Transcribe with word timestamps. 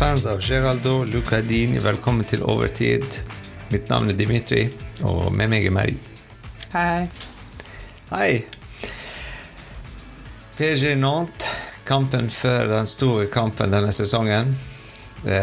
Fans 0.00 0.26
av 0.26 0.40
Geraldo 0.40 1.04
Lucadini, 1.04 1.76
velkommen 1.78 2.24
til 2.24 2.40
Overtid. 2.48 3.18
Mitt 3.68 3.90
navn 3.92 4.08
er 4.08 4.14
Dimitri, 4.16 4.62
og 5.04 5.26
med 5.36 5.50
meg 5.52 5.66
er 5.68 5.74
Mary. 5.76 5.96
Hei. 6.72 7.02
Hei. 8.08 8.30
PSG 10.56 10.94
Nantes, 10.96 11.50
kampen 11.84 12.30
før 12.32 12.70
den 12.70 12.88
store 12.88 13.26
kampen 13.28 13.74
denne 13.74 13.92
sesongen. 13.92 14.54
Det, 15.20 15.42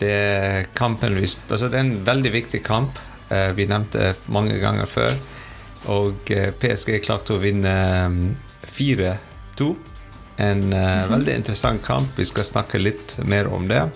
det, 0.00 0.10
er 0.10 0.66
kampen 0.74 1.14
vi, 1.14 1.30
altså 1.30 1.68
det 1.70 1.78
er 1.78 1.86
en 1.86 2.00
veldig 2.08 2.32
viktig 2.34 2.64
kamp. 2.66 2.98
Eh, 3.30 3.52
vi 3.54 3.68
nevnte 3.70 4.16
mange 4.26 4.58
ganger 4.58 4.90
før. 4.90 5.14
Og 5.94 6.34
eh, 6.34 6.50
PSG 6.50 6.96
klarte 7.06 7.38
å 7.38 7.44
vinne 7.46 7.76
4-2. 8.74 9.70
En 10.38 10.74
-hmm. 10.74 11.10
veldig 11.10 11.34
interessant 11.34 11.82
kamp. 11.82 12.08
Vi 12.16 12.24
skal 12.24 12.44
snakke 12.44 12.78
litt 12.78 13.18
mer 13.24 13.46
om 13.46 13.68
det. 13.68 13.88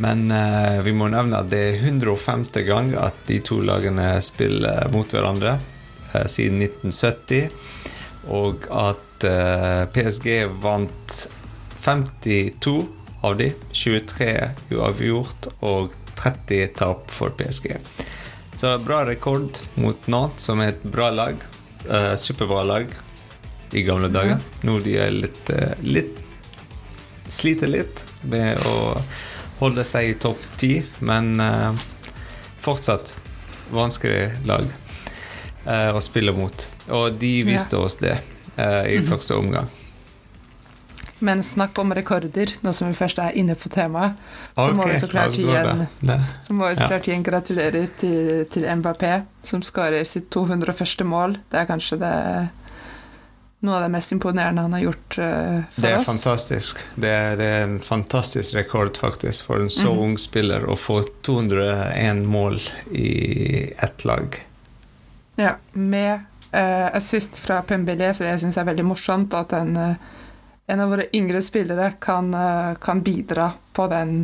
Men 0.00 0.30
uh, 0.32 0.80
vi 0.82 0.94
må 0.96 1.10
nevne 1.12 1.42
at 1.42 1.50
det 1.52 1.60
er 1.60 1.82
150 1.84 2.64
gang 2.64 2.94
at 2.96 3.18
de 3.28 3.36
to 3.44 3.58
lagene 3.60 4.14
spiller 4.24 4.88
mot 4.94 5.12
hverandre 5.12 5.58
uh, 6.14 6.24
siden 6.24 6.62
1970. 6.64 7.50
Og 8.32 8.64
at 8.72 9.26
uh, 9.28 9.84
PSG 9.92 10.46
vant 10.62 11.18
52 11.84 12.78
av 13.28 13.36
de. 13.36 13.50
23 13.76 14.30
uavgjort 14.72 15.50
og 15.68 15.92
30 16.16 16.72
tap 16.80 17.12
for 17.12 17.36
PSG. 17.36 17.76
Så 18.56 18.64
det 18.64 18.72
er 18.72 18.88
bra 18.88 19.04
rekord 19.08 19.60
mot 19.80 20.08
Nantes, 20.08 20.48
som 20.48 20.64
er 20.64 20.74
et 20.74 20.82
bra 20.84 21.12
lag. 21.12 21.44
superbra 22.20 22.64
lag 22.68 22.92
i 23.72 23.82
gamle 23.82 24.08
dager. 24.08 24.40
Nå 24.66 24.78
de 24.84 24.96
er 24.98 25.14
litt, 25.14 25.50
eh, 25.50 25.76
litt 25.82 26.16
Sliter 27.30 27.68
litt 27.70 28.00
med 28.26 28.58
å 28.66 28.96
holde 29.60 29.84
seg 29.86 30.08
i 30.10 30.14
topp 30.18 30.40
ti, 30.58 30.80
men 30.98 31.36
uh, 31.38 31.76
fortsatt 32.58 33.12
vanskelig 33.70 34.32
lag 34.50 34.66
uh, 34.66 35.92
å 35.94 36.00
spille 36.02 36.34
mot. 36.34 36.64
Og 36.90 37.14
de 37.20 37.30
viste 37.46 37.78
ja. 37.78 37.84
oss 37.86 38.00
det 38.00 38.16
uh, 38.56 38.82
i 38.82 38.98
-hmm. 38.98 39.06
første 39.06 39.36
omgang. 39.38 39.70
Men 41.20 41.42
snakk 41.42 41.78
om 41.78 41.94
rekorder, 41.94 42.54
nå 42.60 42.72
som 42.72 42.88
vi 42.88 42.94
først 42.94 43.18
er 43.18 43.36
inne 43.36 43.54
på 43.54 43.68
temaet. 43.68 44.16
Så 44.54 44.64
okay, 44.64 44.76
må 44.76 44.86
vi 44.88 45.00
så 45.00 45.08
klart 45.08 45.36
gi 45.36 45.44
en, 45.44 45.86
så 46.42 46.52
må 46.52 46.68
vi 46.68 46.76
så 46.76 46.86
klart 46.86 47.06
gi 47.06 47.12
en 47.12 47.22
gratulerer 47.22 47.86
til, 48.00 48.46
til 48.50 48.64
Mbappé, 48.80 49.22
som 49.42 49.62
skårer 49.62 50.04
sitt 50.04 50.30
201. 50.30 51.04
mål. 51.04 51.36
Det 51.50 51.60
er 51.60 51.68
kanskje 51.68 52.00
det 52.00 52.48
noe 53.60 53.76
av 53.76 53.82
det 53.82 53.88
mest 53.92 54.12
imponerende 54.12 54.62
han 54.62 54.72
har 54.72 54.80
gjort 54.80 55.18
uh, 55.18 55.24
for 55.24 55.58
oss. 55.58 55.76
Det 55.76 55.90
er 55.90 55.98
oss. 55.98 56.06
fantastisk. 56.06 56.78
Det 56.94 57.10
er, 57.12 57.34
det 57.36 57.48
er, 57.48 57.64
en 57.66 57.80
fantastisk 57.84 58.54
rekord 58.56 58.96
faktisk 58.96 59.50
for 59.50 59.60
en 59.60 59.72
så 59.72 59.90
mm. 59.92 60.00
ung 60.04 60.16
spiller 60.20 60.64
å 60.64 60.76
få 60.80 61.02
201 61.26 62.24
mål 62.24 62.60
i 62.96 63.10
ett 63.76 64.04
lag. 64.08 64.40
Ja, 65.36 65.54
med 65.72 66.24
uh, 66.54 66.88
assist 66.96 67.36
fra 67.40 67.60
Pembele, 67.68 68.14
som 68.16 68.28
jeg 68.28 68.40
syns 68.42 68.56
er 68.60 68.68
veldig 68.68 68.86
morsomt 68.88 69.36
at 69.36 69.52
en, 69.56 69.76
uh, 69.76 70.16
en 70.70 70.84
av 70.84 70.94
våre 70.94 71.10
yngre 71.16 71.42
spillere 71.44 71.92
kan, 72.00 72.30
kan 72.80 73.00
bidra 73.02 73.48
på, 73.74 73.88
den, 73.90 74.20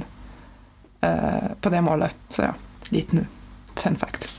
på 1.03 1.73
det 1.75 1.81
målet. 1.83 2.15
Så 2.31 2.47
ja, 2.47 2.53
liten 2.95 3.27
fun 3.75 3.99
fact. 3.99 4.36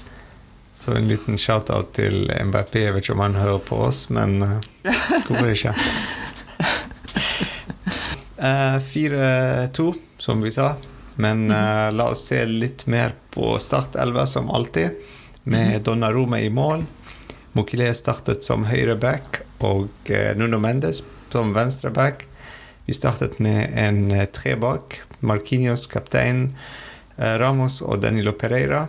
Så 0.87 0.93
en 0.95 1.07
liten 1.07 1.35
shout-out 1.37 1.89
til 1.97 2.29
MBP. 2.31 2.77
Jeg 2.79 2.93
vet 2.95 3.03
ikke 3.03 3.15
om 3.17 3.19
han 3.25 3.33
hører 3.35 3.59
på 3.59 3.75
oss, 3.89 4.05
men 4.07 4.37
uh, 4.39 4.53
hvorfor 5.27 5.49
ikke? 5.51 5.73
Uh, 8.39 8.77
eh, 8.79 8.85
4-2, 9.67 9.87
som 10.23 10.39
vi 10.45 10.53
sa. 10.55 10.69
Men 11.19 11.49
uh, 11.51 11.89
la 11.91 12.05
oss 12.13 12.23
se 12.29 12.39
litt 12.47 12.85
mer 12.87 13.17
på 13.35 13.57
Start 13.59 13.97
11, 13.99 14.29
som 14.31 14.47
alltid, 14.47 14.95
med 15.43 15.73
mhm. 15.73 15.83
Donna 15.89 16.11
Rome 16.15 16.39
i 16.45 16.47
mål. 16.55 16.85
Mokile 17.59 17.91
startet 17.91 18.47
som 18.47 18.63
høyreback 18.71 19.41
og 19.67 20.13
Nuno 20.39 20.61
Mendes 20.63 21.03
som 21.33 21.51
venstreback. 21.51 22.29
Vi 22.87 22.95
startet 22.95 23.41
med 23.43 23.75
en 23.75 24.15
tre 24.31 24.55
bak. 24.55 25.01
Marquinhos, 25.19 25.83
kaptein, 25.91 26.53
Ramos 27.17 27.81
og 27.83 27.99
Danilo 28.07 28.31
Pereira. 28.39 28.85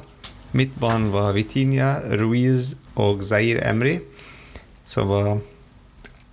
Midtbanen 0.52 1.10
var 1.12 1.34
Vitinia, 1.36 1.98
Ruiz 2.20 2.74
og 2.96 3.24
Zair 3.24 3.60
Emry, 3.64 3.98
som 4.88 5.08
var 5.08 5.38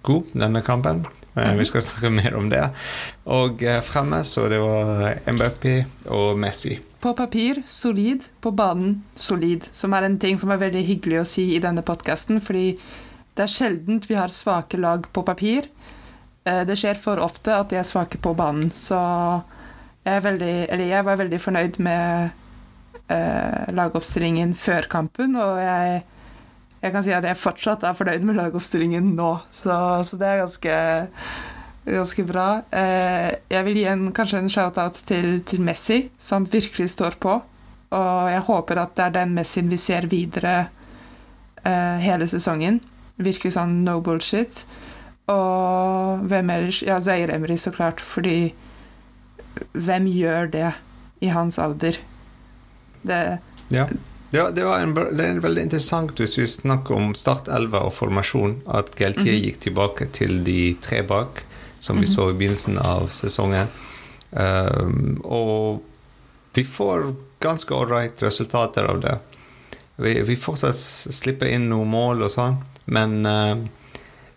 god 0.06 0.24
denne 0.34 0.62
kampen. 0.62 1.06
-hmm. 1.36 1.58
Vi 1.58 1.66
skal 1.66 1.81
snakke 1.81 2.09
mer 2.09 2.36
om 2.36 2.50
det. 2.50 2.64
Og 3.26 3.64
eh, 3.64 3.81
fremme 3.84 4.24
så 4.24 4.48
det 4.50 4.59
var 4.59 5.20
MBP 5.28 5.66
og 6.06 6.40
Messi. 6.40 6.80
På 7.00 7.14
papir 7.14 7.62
solid, 7.70 8.24
på 8.42 8.52
banen 8.52 9.03
solid. 9.16 9.68
Som 9.74 9.94
er 9.94 10.08
en 10.08 10.20
ting 10.20 10.40
som 10.40 10.52
er 10.52 10.62
veldig 10.62 10.86
hyggelig 10.86 11.22
å 11.22 11.28
si 11.28 11.52
i 11.56 11.62
denne 11.64 11.86
podkasten, 11.86 12.42
fordi 12.42 12.76
det 13.36 13.46
er 13.46 13.52
sjeldent 13.52 14.08
vi 14.09 14.18
har 14.18 14.32
svake 14.34 14.80
lag 14.80 15.06
på 15.14 15.26
papir. 15.28 15.70
Eh, 16.46 16.64
det 16.66 16.80
skjer 16.80 17.02
for 17.02 17.22
ofte 17.22 17.53
at 17.53 17.70
de 17.70 17.82
er 17.82 17.88
svake 17.88 18.22
på 18.22 18.34
banen, 18.38 18.72
så 18.72 19.44
jeg, 20.06 20.22
veldig, 20.24 20.56
jeg 20.70 21.06
var 21.06 21.22
veldig 21.22 21.42
fornøyd 21.42 21.80
med 21.82 22.42
eh, 23.12 23.74
lagoppstillingen 23.76 24.56
før 24.58 24.88
kampen, 24.92 25.36
og 25.40 25.60
jeg, 25.62 26.04
jeg, 26.82 26.94
kan 26.94 27.06
si 27.06 27.14
at 27.16 27.28
jeg 27.28 27.40
fortsatt 27.40 27.86
er 27.86 27.98
fornøyd 27.98 28.26
med 28.28 28.40
lagoppstillingen 28.40 29.14
nå. 29.18 29.32
Så, 29.54 29.76
så 30.08 30.20
det 30.22 30.30
er 30.30 30.44
ganske, 30.44 30.78
ganske 31.90 32.26
bra. 32.30 32.48
Eh, 32.72 33.32
jeg 33.52 33.68
vil 33.68 33.82
gi 33.82 33.86
en, 33.92 34.08
kanskje 34.16 34.42
en 34.44 34.52
shout-out 34.52 35.04
til, 35.10 35.40
til, 35.48 35.64
Messi, 35.66 36.06
som 36.18 36.48
virkelig 36.50 36.92
står 36.96 37.20
på. 37.22 37.40
Og 37.96 38.32
jeg 38.32 38.48
håper 38.48 38.82
at 38.82 38.98
det 38.98 39.06
er 39.06 39.20
den 39.22 39.36
Messien 39.38 39.70
vi 39.72 39.80
ser 39.80 40.10
videre 40.12 40.56
eh, 41.64 42.02
hele 42.04 42.28
sesongen. 42.28 42.82
Virkelig 43.16 43.56
sånn 43.56 43.84
no 43.86 44.02
bullshit. 44.04 44.66
Og 45.32 46.26
hvem 46.30 46.52
ellers? 46.54 46.82
Ja, 46.86 47.00
Zaire 47.02 47.34
Emry, 47.34 47.56
så 47.58 47.72
klart, 47.74 48.02
fordi 48.04 48.54
hvem 49.74 50.10
gjør 50.12 50.52
det 50.52 50.74
i 51.24 51.32
hans 51.34 51.58
alder? 51.62 51.98
Det, 53.06 53.38
ja. 53.70 53.88
ja 54.34 54.50
det, 54.52 54.64
en, 54.66 54.94
det, 54.96 55.26
er 55.26 55.42
veldig 55.44 55.66
interessant 55.68 56.20
hvis 56.20 56.38
vi 56.40 56.48
snakker 56.50 56.98
om 56.98 57.14
Start 57.18 57.50
11 57.52 57.78
og 57.86 57.94
formasjon, 57.94 58.60
at 58.66 58.96
Geltier 58.98 59.34
mm 59.34 59.40
-hmm. 59.40 59.46
gikk 59.46 59.60
tilbake 59.60 60.06
til 60.12 60.44
de 60.44 60.76
tre 60.82 61.04
bak, 61.04 61.44
som 61.80 62.00
vi 62.00 62.06
-hmm. 62.06 62.16
så 62.16 62.30
i 62.30 62.34
begynnelsen 62.34 62.78
av 62.78 63.08
sesongen. 63.08 63.68
Um, 64.32 65.22
og 65.24 65.84
vi 66.54 66.64
får 66.64 67.16
ganske 67.40 67.74
ålreit 67.74 68.24
resultater 68.24 68.84
av 68.84 69.02
det. 69.02 69.18
Vi, 69.96 70.22
vi 70.22 70.36
fortsatt 70.36 70.76
slipper 70.76 71.46
inn 71.46 71.70
noen 71.70 71.88
mål 71.88 72.22
og 72.22 72.32
sånn, 72.32 72.58
men 72.86 73.26
uh, 73.26 73.56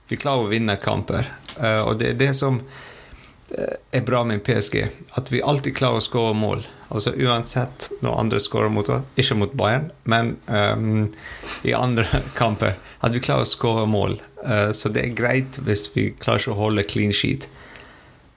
vi 0.09 0.17
klarer 0.17 0.45
å 0.45 0.53
vinne 0.53 0.77
kamper. 0.77 1.33
Uh, 1.60 1.89
og 1.89 1.98
det 1.98 2.09
er 2.09 2.15
det 2.15 2.34
som 2.37 2.60
er 3.91 4.00
bra 4.04 4.24
med 4.24 4.42
PSG, 4.45 4.89
at 5.16 5.33
vi 5.33 5.42
alltid 5.42 5.77
klarer 5.77 6.03
å 6.03 6.04
skåre 6.04 6.34
mål. 6.36 6.65
Altså 6.89 7.12
Uansett 7.16 7.91
når 8.00 8.16
andre 8.22 8.41
skårer 8.41 8.72
mot 8.72 8.89
oss, 8.92 9.04
ikke 9.21 9.36
mot 9.36 9.54
Bayern, 9.56 9.91
men 10.09 10.36
um, 10.47 11.09
i 11.68 11.74
andre 11.77 12.06
kamper, 12.41 12.78
at 13.04 13.15
vi 13.15 13.22
klarer 13.24 13.45
å 13.45 13.50
skåre 13.50 13.86
mål. 13.91 14.18
Uh, 14.45 14.71
så 14.77 14.92
det 14.92 15.04
er 15.04 15.16
greit 15.16 15.60
hvis 15.65 15.89
vi 15.95 16.10
klarer 16.16 16.42
ikke 16.42 16.56
å 16.56 16.62
holde 16.62 16.86
clean 16.89 17.12
sheet. 17.12 17.48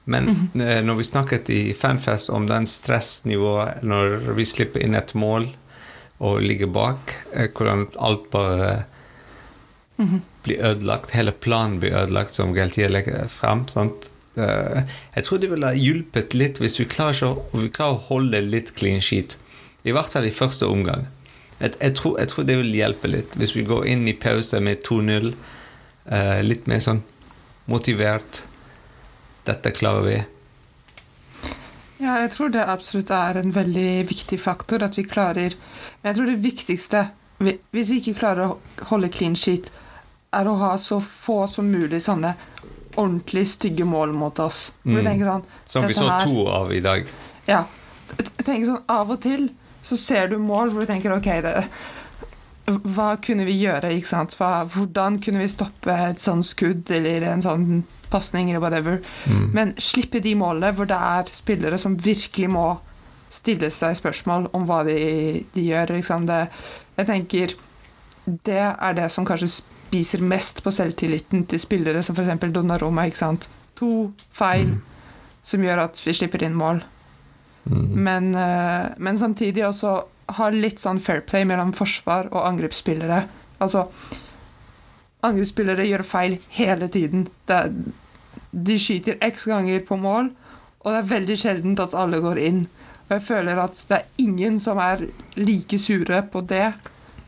Men 0.03 0.23
mm 0.23 0.35
-hmm. 0.35 0.77
uh, 0.79 0.83
når 0.85 0.95
vi 0.95 1.03
snakket 1.03 1.49
i 1.49 1.73
Fanfest 1.73 2.29
om 2.29 2.47
den 2.47 2.65
stressnivået 2.65 3.83
når 3.83 4.33
vi 4.35 4.45
slipper 4.45 4.83
inn 4.83 4.95
et 4.95 5.13
mål 5.13 5.49
og 6.19 6.41
ligger 6.41 6.67
bak, 6.67 7.15
uh, 7.35 7.47
hvordan 7.47 7.87
alt 7.99 8.31
bare 8.31 8.83
mm 9.97 10.07
-hmm. 10.07 10.21
blir 10.43 10.65
ødelagt, 10.65 11.11
hele 11.11 11.31
planen 11.31 11.79
blir 11.79 11.93
ødelagt, 11.93 12.33
som 12.33 12.53
Galtier 12.53 12.89
legger 12.89 13.27
frem. 13.27 13.67
sant? 13.67 14.11
Eh, 14.35 14.83
jeg 15.15 15.27
tror 15.27 15.39
det 15.41 15.49
ville 15.51 15.71
hjulpet 15.75 16.35
litt 16.37 16.61
hvis 16.63 16.77
vi 16.79 16.87
klarer, 16.89 17.33
å, 17.33 17.45
vi 17.57 17.71
klarer, 17.73 17.99
å 17.99 18.05
holde 18.11 18.43
litt 18.45 18.73
clean 18.77 19.03
sheet. 19.03 19.37
I 19.83 19.95
hvert 19.95 20.13
fall 20.13 20.27
i 20.27 20.33
første 20.33 20.69
omgang. 20.69 21.07
Jeg, 21.59 21.75
jeg, 21.77 21.95
tror, 21.99 22.17
jeg, 22.19 22.31
tror, 22.31 22.47
det 22.47 22.57
vil 22.61 22.75
hjelpe 22.75 23.11
litt 23.11 23.35
hvis 23.37 23.55
vi 23.57 23.65
går 23.67 23.87
inn 23.91 24.07
i 24.09 24.17
pause 24.17 24.61
med 24.63 24.85
2-0. 24.87 25.33
Uh, 26.01 26.17
eh, 26.17 26.39
litt 26.45 26.69
mer 26.69 26.81
sånn 26.83 27.03
motivert. 27.69 28.43
Dette 29.45 29.73
klarer 29.73 30.05
vi. 30.05 30.19
Ja, 32.01 32.15
jeg 32.23 32.31
tror 32.33 32.49
det 32.53 32.63
absolutt 32.65 33.11
er 33.13 33.37
en 33.37 33.53
veldig 33.53 34.07
viktig 34.09 34.39
faktor 34.41 34.81
at 34.81 34.97
vi 34.97 35.05
klarer 35.05 35.53
Men 36.01 36.09
Jeg 36.09 36.17
tror 36.17 36.29
det 36.31 36.41
viktigste, 36.41 37.01
hvis 37.37 37.91
vi 37.93 37.99
ikke 38.01 38.17
klarer 38.17 38.47
å 38.47 38.87
holde 38.89 39.11
clean 39.13 39.35
sheet, 39.37 39.69
er 40.33 40.47
å 40.47 40.57
ha 40.57 40.71
så 40.81 40.97
få 41.03 41.43
som 41.51 41.69
mulig 41.69 42.01
sånne 42.01 42.33
ordentlig 42.95 43.45
stygge 43.53 43.85
mål 43.87 44.13
mot 44.17 44.39
oss. 44.39 44.71
Mm. 44.83 45.01
Sånn, 45.21 45.47
Som 45.65 45.87
vi 45.87 45.97
så 45.97 46.09
her, 46.09 46.27
to 46.27 46.45
av 46.49 46.73
i 46.73 46.81
dag. 46.83 47.09
Ja. 47.47 47.65
Jeg 48.11 48.45
tenker 48.45 48.67
sånn, 48.67 48.85
Av 48.91 49.11
og 49.13 49.21
til 49.23 49.49
så 49.81 49.97
ser 49.97 50.29
du 50.29 50.37
mål 50.37 50.71
hvor 50.71 50.83
du 50.83 50.89
tenker 50.89 51.13
ok, 51.15 51.29
det, 51.41 51.55
hva 52.69 53.15
kunne 53.23 53.47
vi 53.47 53.55
gjøre? 53.63 53.89
ikke 53.95 54.11
sant? 54.11 54.35
Hva, 54.37 54.61
hvordan 54.69 55.17
kunne 55.23 55.41
vi 55.41 55.49
stoppe 55.49 55.95
et 56.11 56.21
sånt 56.21 56.45
skudd 56.45 56.91
eller 56.93 57.25
en 57.31 57.43
sånn 57.45 57.65
pasning 58.13 58.51
eller 58.51 58.61
whatever? 58.63 59.01
Mm. 59.25 59.47
Men 59.55 59.73
slippe 59.81 60.21
de 60.23 60.35
målene 60.37 60.73
hvor 60.77 60.89
det 60.89 60.99
er 60.99 61.33
spillere 61.33 61.79
som 61.81 61.97
virkelig 61.97 62.51
må 62.53 62.67
stille 63.31 63.71
seg 63.71 63.95
spørsmål 63.97 64.49
om 64.57 64.67
hva 64.69 64.83
de, 64.87 64.99
de 65.55 65.67
gjør. 65.71 65.95
Liksom 65.97 66.27
det, 66.29 66.43
jeg 66.99 67.09
tenker 67.09 67.57
det 68.45 68.63
er 68.69 68.97
det 68.97 69.07
som 69.11 69.25
kanskje 69.25 69.49
spiser 69.91 70.23
mest 70.23 70.63
på 70.63 70.71
selvtilliten 70.71 71.43
til 71.51 71.59
spillere 71.59 71.99
som 72.05 72.15
f.eks. 72.15 72.39
Donnaroma. 72.55 73.05
ikke 73.09 73.19
sant? 73.19 73.49
To 73.75 74.11
feil 74.31 74.69
mm. 74.69 74.81
som 75.43 75.65
gjør 75.65 75.83
at 75.83 75.99
vi 75.99 76.15
slipper 76.15 76.45
inn 76.47 76.55
mål. 76.55 76.79
Mm. 77.67 77.87
Men, 78.07 78.31
uh, 78.35 78.95
men 78.97 79.19
samtidig 79.19 79.65
også 79.67 79.97
ha 80.31 80.47
litt 80.55 80.79
sånn 80.79 81.01
fair 81.03 81.25
play 81.27 81.43
mellom 81.43 81.73
forsvar 81.75 82.31
og 82.31 82.45
angrepsspillere. 82.47 83.25
Altså 83.61 83.89
Angrepsspillere 85.21 85.83
gjør 85.85 86.01
feil 86.07 86.39
hele 86.55 86.87
tiden. 86.89 87.27
Er, 87.51 87.67
de 88.51 88.77
skyter 88.81 89.19
x 89.21 89.43
ganger 89.45 89.83
på 89.85 89.99
mål, 90.01 90.31
og 90.81 90.87
det 90.87 91.01
er 91.01 91.11
veldig 91.11 91.35
sjeldent 91.37 91.83
at 91.83 91.93
alle 91.93 92.23
går 92.23 92.39
inn. 92.41 92.63
Og 93.03 93.17
jeg 93.19 93.25
føler 93.27 93.59
at 93.61 93.83
det 93.91 93.99
er 93.99 94.23
ingen 94.23 94.57
som 94.63 94.79
er 94.81 95.03
like 95.37 95.77
sure 95.77 96.23
på 96.31 96.41
det 96.49 96.71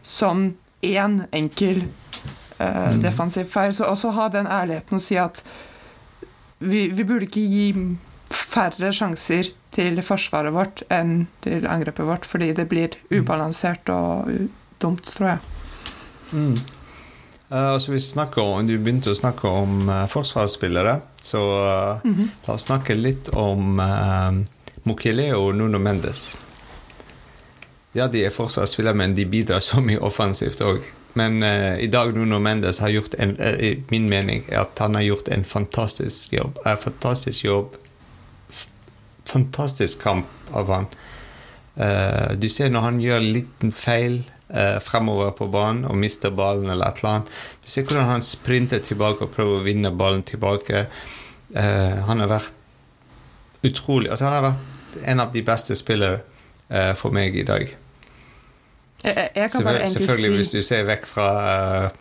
som 0.02 0.48
én 0.82 1.20
enkel 1.36 1.84
uh, 2.64 2.96
defensiv 3.04 3.50
feil. 3.52 3.74
Så 3.76 3.88
også 3.90 4.14
ha 4.18 4.30
den 4.34 4.48
ærligheten 4.48 5.00
å 5.00 5.04
si 5.04 5.20
at 5.20 5.44
vi, 6.64 6.88
vi 6.88 7.04
burde 7.04 7.28
ikke 7.28 7.44
gi 7.44 7.68
færre 8.34 8.92
sjanser 8.96 9.52
til 9.74 10.00
forsvaret 10.06 10.54
vårt 10.54 10.84
enn 10.94 11.26
til 11.44 11.68
angrepet 11.70 12.08
vårt, 12.08 12.28
fordi 12.30 12.52
det 12.56 12.68
blir 12.72 12.96
mm. 13.10 13.18
ubalansert 13.20 13.90
og 13.94 14.30
dumt, 14.82 15.04
tror 15.16 15.34
jeg. 15.34 15.44
Mm. 16.34 16.56
Uh, 17.54 17.74
altså 17.76 17.92
vi 17.92 18.00
om, 18.42 18.68
Du 18.68 18.78
begynte 18.80 19.12
å 19.12 19.18
snakke 19.18 19.48
om 19.48 19.90
uh, 19.90 20.06
forsvarsspillere, 20.10 21.00
så 21.22 21.42
uh, 21.42 22.06
mm 22.06 22.16
-hmm. 22.16 22.30
la 22.48 22.54
oss 22.54 22.64
snakke 22.64 22.96
litt 22.96 23.30
om 23.30 23.82
Mukile 24.84 25.36
og 25.36 25.56
Nuno 25.56 25.80
Mendes. 25.80 26.36
Ja, 27.94 28.08
de 28.08 28.26
er 28.26 28.30
forsvarsspillere, 28.30 28.94
men 28.94 29.16
de 29.16 29.26
bidrar 29.26 29.60
så 29.60 29.82
mye 29.82 30.00
offensivt 30.00 30.62
òg. 30.62 30.82
Men 31.14 31.44
i 31.78 31.86
dag 31.94 32.16
Nuno 32.16 32.40
Mendes 32.42 32.80
har 32.82 32.90
gjort 32.90 33.14
en, 33.22 33.36
i 33.38 33.76
min 33.92 34.08
mening 34.10 34.48
at 34.50 34.80
han 34.82 34.98
har 34.98 35.04
gjort 35.06 35.28
en 35.30 35.44
fantastisk 35.46 36.34
jobb. 36.34 36.58
En 36.66 36.80
fantastisk 36.82 37.46
jobb 37.46 37.76
fantastisk 39.26 40.02
kamp 40.02 40.28
av 40.52 40.72
han. 40.72 40.88
Uh, 41.78 42.34
du 42.38 42.50
ser 42.50 42.70
når 42.70 42.88
han 42.88 43.02
gjør 43.02 43.22
en 43.22 43.34
liten 43.38 43.74
feil 43.74 44.20
uh, 44.54 44.78
fremover 44.84 45.34
på 45.38 45.48
banen 45.54 45.88
og 45.90 45.98
mister 45.98 46.34
ballen 46.36 46.70
eller 46.70 46.92
et 46.92 47.02
eller 47.02 47.14
annet. 47.14 47.32
Du 47.64 47.72
ser 47.72 47.88
hvordan 47.88 48.12
han 48.12 48.26
sprinter 48.26 48.84
tilbake 48.84 49.26
og 49.26 49.34
prøver 49.34 49.62
å 49.62 49.66
vinne 49.66 49.94
ballen 49.98 50.26
tilbake. 50.28 50.86
Uh, 51.56 52.04
han 52.10 52.24
har 52.24 52.32
vært 52.38 52.60
utrolig 53.64 54.10
altså 54.12 54.26
Han 54.28 54.34
har 54.36 54.48
vært 54.50 55.04
en 55.08 55.24
av 55.24 55.30
de 55.34 55.42
beste 55.46 55.76
spillere 55.78 56.20
for 56.98 57.14
meg 57.16 57.36
i 57.38 57.46
dag. 57.46 57.70
Jeg, 59.04 59.30
jeg 59.36 59.52
Selvføl 59.52 59.88
selvfølgelig 59.88 60.30
si... 60.30 60.36
hvis 60.40 60.52
du 60.56 60.68
ser 60.68 60.84
vekk 60.88 61.08
fra 61.10 61.30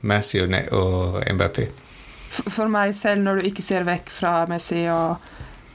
Messi 0.07 0.43
og, 0.45 0.53
og. 0.73 1.23
For 2.31 2.71
meg 2.71 2.95
selv, 2.95 3.25
når 3.27 3.41
du 3.41 3.49
ikke 3.51 3.63
ser 3.63 3.85
vekk 3.85 4.11
fra 4.11 4.37
Messi 4.49 4.85
og 4.89 5.19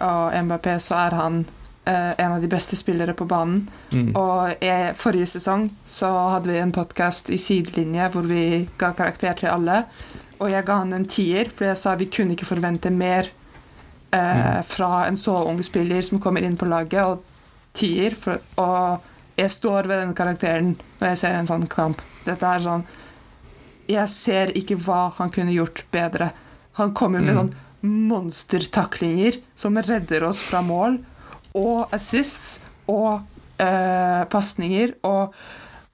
og 0.04 0.44
MBP, 0.44 0.68
så 0.80 0.98
er 1.08 1.16
han 1.18 1.40
eh, 1.86 2.12
en 2.18 2.36
av 2.36 2.42
de 2.42 2.50
beste 2.52 2.78
spillere 2.78 3.14
på 3.18 3.26
banen. 3.26 3.70
Mm. 3.92 4.12
Og 4.16 4.54
jeg, 4.62 4.94
forrige 5.00 5.32
sesong 5.34 5.70
så 5.86 6.12
hadde 6.36 6.52
vi 6.52 6.60
en 6.62 6.76
podkast 6.76 7.32
i 7.34 7.40
sidelinje 7.42 8.12
hvor 8.14 8.28
vi 8.30 8.68
ga 8.78 8.94
karakter 8.98 9.38
til 9.40 9.52
alle. 9.54 9.84
Og 10.38 10.52
jeg 10.54 10.66
ga 10.68 10.82
han 10.84 10.94
en 10.94 11.10
tier, 11.10 11.50
for 11.50 11.70
jeg 11.70 11.80
sa 11.80 11.96
vi 11.98 12.12
kunne 12.14 12.38
ikke 12.38 12.50
forvente 12.50 12.94
mer 12.94 13.32
eh, 14.12 14.20
mm. 14.20 14.64
fra 14.70 15.08
en 15.08 15.18
så 15.18 15.40
ung 15.50 15.64
spiller 15.66 16.04
som 16.06 16.22
kommer 16.22 16.46
inn 16.46 16.60
på 16.60 16.70
laget, 16.70 17.02
og 17.02 17.24
tier. 17.78 18.18
For, 18.20 18.42
og 18.62 19.16
jeg 19.38 19.54
står 19.54 19.88
ved 19.90 20.02
den 20.02 20.16
karakteren 20.18 20.74
når 20.98 21.12
jeg 21.12 21.20
ser 21.22 21.38
en 21.38 21.50
sånn 21.50 21.68
kamp. 21.70 22.02
Dette 22.26 22.50
er 22.50 22.64
sånn 22.64 22.88
Jeg 23.88 24.10
ser 24.12 24.52
ikke 24.58 24.76
hva 24.84 25.14
han 25.16 25.30
kunne 25.32 25.54
gjort 25.56 25.86
bedre. 25.94 26.32
Han 26.80 26.92
kommer 26.98 27.22
med 27.24 27.36
mm. 27.36 27.38
sånn 27.40 27.54
monstertaklinger 28.10 29.38
som 29.56 29.78
redder 29.80 30.26
oss 30.28 30.42
fra 30.50 30.64
mål, 30.66 30.98
og 31.56 31.94
assists 31.96 32.58
og 32.90 33.22
eh, 33.62 34.24
pasninger 34.32 34.98
og, 35.08 35.36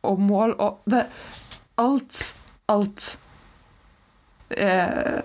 og, 0.01 0.19
mål 0.19 0.55
og 0.57 0.89
det, 0.89 1.05
Alt. 1.83 2.33
Alt. 2.71 3.05
Eh, 4.49 5.21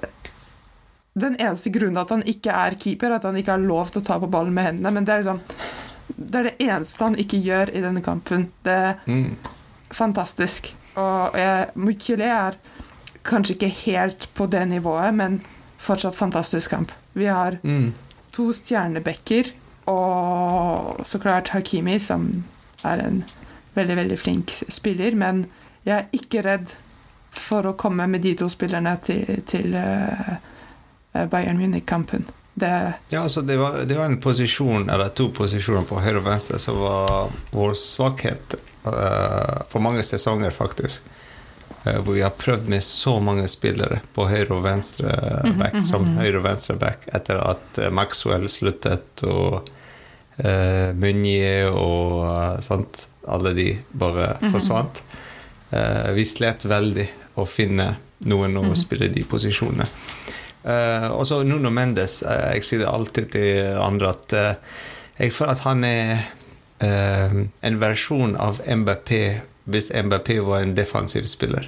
den 1.18 1.36
eneste 1.38 1.72
grunnen 1.74 2.00
at 2.00 2.12
han 2.14 2.24
ikke 2.28 2.54
er 2.54 2.76
keeper, 2.80 3.16
at 3.16 3.26
han 3.26 3.36
ikke 3.38 3.56
har 3.56 3.64
lov 3.64 3.90
til 3.92 4.02
å 4.02 4.06
ta 4.06 4.18
på 4.20 4.30
ballen 4.32 4.54
med 4.56 4.70
hendene. 4.70 4.94
Men 4.94 5.06
det 5.06 5.14
er 5.14 5.24
liksom 5.24 5.42
Det 6.16 6.40
er 6.40 6.48
det 6.50 6.56
eneste 6.64 7.04
han 7.04 7.18
ikke 7.20 7.40
gjør 7.44 7.72
i 7.74 7.84
denne 7.84 8.02
kampen. 8.04 8.48
Det 8.64 8.74
er 8.74 8.98
mm. 9.06 9.36
fantastisk. 9.94 10.72
Og 10.98 11.38
jeg, 11.38 11.70
Mukile 11.78 12.28
er 12.32 12.58
kanskje 13.28 13.54
ikke 13.54 13.72
helt 13.84 14.28
på 14.34 14.46
det 14.50 14.64
nivået, 14.68 15.14
men 15.14 15.40
fortsatt 15.78 16.16
fantastisk 16.16 16.70
kamp. 16.70 16.92
Vi 17.12 17.28
har 17.30 17.58
mm. 17.62 17.92
to 18.32 18.50
stjernebekker 18.52 19.52
og 19.88 21.06
så 21.06 21.18
klart 21.18 21.48
Hakimi, 21.48 21.98
som 21.98 22.28
er 22.84 23.00
en 23.04 23.22
veldig, 23.74 23.96
veldig 23.96 24.18
flink 24.18 24.52
spiller. 24.68 25.16
Men 25.16 25.46
jeg 25.84 25.96
er 25.96 26.12
ikke 26.12 26.42
redd 26.44 26.74
for 27.30 27.68
å 27.68 27.76
komme 27.78 28.06
med 28.10 28.24
de 28.24 28.34
to 28.38 28.48
spillerne 28.52 28.96
til, 29.04 29.42
til 29.48 29.76
uh, 29.78 30.36
Bayern 31.30 31.60
Munich-kampen. 31.60 32.26
Ja, 33.12 33.22
altså 33.22 33.42
det 33.46 33.58
var, 33.60 33.82
det 33.88 33.96
var, 33.98 34.08
en 34.08 34.20
posisjon, 34.20 34.88
eller 34.90 35.12
to 35.16 35.28
posisjoner 35.34 35.86
på 35.88 36.00
høyre 36.02 36.20
og 36.22 36.26
venstre 36.28 36.58
som 36.62 36.80
var 36.82 37.30
vår 37.52 37.76
svakhet 37.78 38.58
uh, 38.86 39.64
for 39.70 39.84
mange 39.84 40.04
sesonger, 40.06 40.54
faktisk. 40.54 41.06
Uh, 41.84 41.98
hvor 42.02 42.14
vi 42.16 42.24
har 42.24 42.34
prøvd 42.36 42.68
med 42.70 42.84
så 42.84 43.18
mange 43.22 43.46
spillere 43.50 44.00
på 44.14 44.26
høyre 44.30 44.56
og 44.56 44.64
venstre 44.66 45.12
back 45.58 45.80
som 45.86 46.06
høyre 46.18 46.40
og 46.40 46.46
venstre 46.46 46.78
back 46.80 47.08
etter 47.14 47.40
at 47.42 47.82
eh, 47.82 47.92
Maxwell 47.94 48.48
sluttet, 48.50 49.22
og 49.26 49.68
uh, 50.42 50.90
Munje 50.98 51.68
og 51.70 52.24
uh, 52.24 52.58
sant, 52.64 53.06
Alle 53.28 53.52
de 53.52 53.70
bare 53.92 54.38
forsvant. 54.48 55.02
Uh, 55.68 56.14
vi 56.16 56.24
slet 56.24 56.64
veldig 56.64 57.08
å 57.38 57.44
finne 57.44 57.90
noen 58.26 58.56
å 58.58 58.74
spille 58.78 59.10
de 59.12 59.22
posisjonene. 59.28 59.86
Uh, 60.64 61.08
og 61.14 61.26
så 61.28 61.42
Nuno 61.46 61.70
Mendes. 61.70 62.20
Uh, 62.26 62.54
jeg 62.56 62.66
sier 62.66 62.82
det 62.82 62.90
alltid 62.90 63.30
til 63.34 63.78
andre 63.78 64.14
at 64.16 64.36
jeg 65.18 65.34
føler 65.34 65.54
at 65.54 65.64
han 65.66 65.84
er 65.86 66.26
en 66.78 67.78
versjon 67.80 68.36
av 68.38 68.60
MBP 68.62 69.10
hvis 69.68 69.90
MBP 69.90 70.36
var 70.46 70.62
en 70.62 70.76
defensiv 70.78 71.26
spiller. 71.26 71.66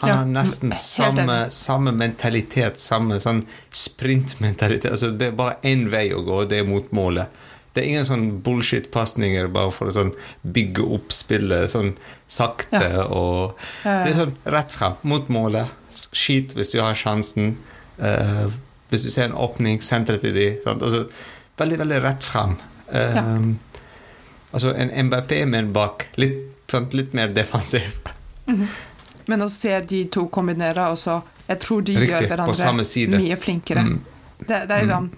Han 0.00 0.10
ja, 0.10 0.14
har 0.20 0.30
nesten 0.30 0.72
samme, 0.72 1.36
samme, 1.50 1.92
mentalitet, 1.92 2.78
samme 2.80 3.18
sånn 3.22 3.42
sprintmentalitet. 3.74 4.92
Altså, 4.94 5.10
det 5.10 5.30
er 5.30 5.38
bare 5.38 5.58
én 5.66 5.88
vei 5.90 6.08
å 6.14 6.22
gå, 6.26 6.44
det 6.50 6.62
er 6.62 6.68
mot 6.68 6.92
målet. 6.94 7.34
Det 7.74 7.82
er 7.82 7.90
ingen 7.92 8.06
sånn 8.08 8.28
bullshit-pasninger 8.42 9.50
bare 9.54 9.72
for 9.74 9.90
å 9.90 9.94
sånn 9.94 10.12
bygge 10.42 10.86
opp 10.96 11.12
spillet 11.14 11.70
sånn 11.70 11.92
sakte 12.26 12.80
ja. 12.82 13.04
og 13.06 13.58
Det 13.84 14.12
er 14.12 14.16
sånn 14.16 14.36
rett 14.54 14.74
frem, 14.74 14.96
mot 15.06 15.28
målet. 15.30 15.74
Skyt 15.90 16.54
hvis 16.56 16.74
du 16.74 16.80
har 16.82 16.94
sjansen. 16.98 17.56
Uh, 17.98 18.48
hvis 18.88 19.04
du 19.04 19.10
ser 19.10 19.28
en 19.28 19.36
åpning, 19.36 19.82
sentre 19.84 20.18
til 20.22 20.34
de. 20.36 20.50
Altså, 20.66 21.06
veldig, 21.58 21.78
veldig 21.78 22.02
rett 22.04 22.24
frem. 22.24 22.56
Uh, 22.88 23.16
ja. 23.16 23.24
Altså 24.52 24.72
en 24.74 24.90
MBP, 25.06 25.32
men 25.46 25.72
bak 25.72 26.06
litt, 26.16 26.40
sant, 26.70 26.94
litt 26.96 27.12
mer 27.14 27.28
defensiv. 27.36 27.98
Mm 28.46 28.60
-hmm. 28.60 28.68
Men 29.26 29.42
å 29.42 29.48
se 29.48 29.80
de 29.80 30.04
to 30.04 30.26
kombinere 30.26 30.88
også 30.88 31.20
Jeg 31.48 31.58
tror 31.58 31.80
de 31.80 31.92
Riktig, 31.92 32.08
gjør 32.08 32.28
hverandre 32.28 33.18
mye 33.18 33.36
flinkere. 33.36 33.80
Mm. 33.80 34.00
Det, 34.38 34.46
det, 34.68 34.70
er 34.70 34.80
liksom 34.80 35.10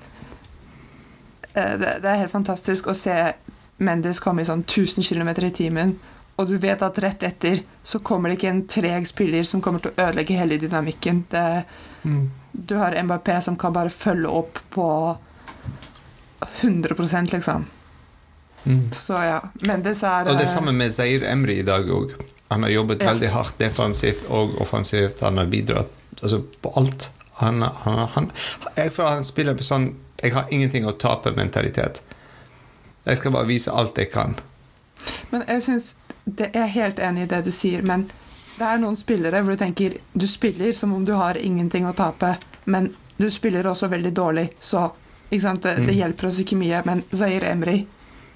det, 1.55 2.03
det, 2.03 2.11
er 2.11 2.17
helt 2.17 2.31
fantastisk 2.31 2.87
å 2.87 2.95
se 2.95 3.33
Mendes 3.79 4.21
komme 4.21 4.43
i 4.43 4.45
sånn 4.45 4.61
1000 4.61 5.05
km 5.05 5.29
i 5.47 5.51
timen, 5.51 5.99
og 6.41 6.49
du 6.49 6.57
vet 6.61 6.83
at 6.83 6.99
rett 7.05 7.23
etter 7.27 7.63
så 7.83 8.01
kommer 8.05 8.31
det 8.31 8.39
ikke 8.39 8.53
en 8.53 8.63
treg 8.71 9.09
spiller 9.09 9.45
som 9.47 9.61
kommer 9.65 9.83
til 9.85 9.93
å 9.93 10.07
ødelegge 10.07 10.39
hele 10.39 10.57
dynamikken. 10.61 11.25
Mm. 12.03 12.31
Du 12.53 12.79
har 12.81 12.97
MBP 12.97 13.29
som 13.45 13.59
kan 13.61 13.75
bare 13.77 13.93
følge 13.93 14.33
opp 14.41 14.59
på 14.73 14.87
100 16.61 16.97
liksom. 17.33 17.67
Mm. 18.65 18.93
Så 18.93 19.13
ja. 19.13 19.41
Mendes 19.69 20.03
er 20.03 20.29
Og 20.29 20.39
det 20.39 20.49
samme 20.49 20.73
med 20.73 20.93
Zair 20.93 21.25
Emry 21.25 21.61
i 21.61 21.67
dag 21.67 21.89
òg. 21.89 22.13
Han 22.49 22.63
har 22.63 22.71
jobbet 22.71 23.03
ja. 23.03 23.13
veldig 23.13 23.31
hardt 23.31 23.59
defensivt 23.59 24.27
og 24.29 24.57
offensivt. 24.61 25.21
Han 25.21 25.39
har 25.39 25.47
bidratt 25.47 25.93
altså, 26.23 26.43
på 26.61 26.73
alt. 26.77 27.11
Han, 27.41 27.63
han, 27.63 28.07
han, 28.15 28.31
jeg 28.77 28.93
føler 28.93 29.21
han 29.21 29.25
spiller 29.25 29.57
på 29.57 29.65
sånn 29.65 29.95
'jeg 30.21 30.35
har 30.35 30.51
ingenting 30.53 30.85
å 30.85 30.93
tape'-mentalitet. 30.93 32.03
Jeg 33.07 33.17
skal 33.17 33.33
bare 33.33 33.49
vise 33.49 33.73
alt 33.73 33.97
jeg 33.99 34.11
kan. 34.13 34.35
Men 35.31 35.47
jeg 35.49 35.63
syns 35.63 35.95
det 36.37 36.51
er 36.57 36.73
helt 36.75 36.99
enig 36.99 37.27
i 37.27 37.31
det 37.31 37.45
du 37.47 37.53
sier, 37.55 37.83
men 37.87 38.07
det 38.61 38.67
er 38.69 38.81
noen 38.83 38.99
spillere 38.99 39.41
hvor 39.41 39.57
du 39.57 39.63
tenker 39.63 39.95
Du 40.13 40.27
spiller 40.29 40.73
som 40.77 40.93
om 40.93 41.05
du 41.05 41.15
har 41.17 41.39
ingenting 41.41 41.87
å 41.89 41.95
tape, 41.97 42.35
men 42.65 42.91
du 43.17 43.31
spiller 43.33 43.67
også 43.67 43.89
veldig 43.89 44.13
dårlig, 44.17 44.51
så 44.61 44.91
det, 45.31 45.39
det, 45.63 45.75
mm. 45.77 45.91
hjelper 45.95 46.27
oss 46.27 46.41
ikke 46.43 46.57
mye. 46.59 46.81
Men 46.85 47.03
Zair 47.13 47.45
Emry 47.47 47.85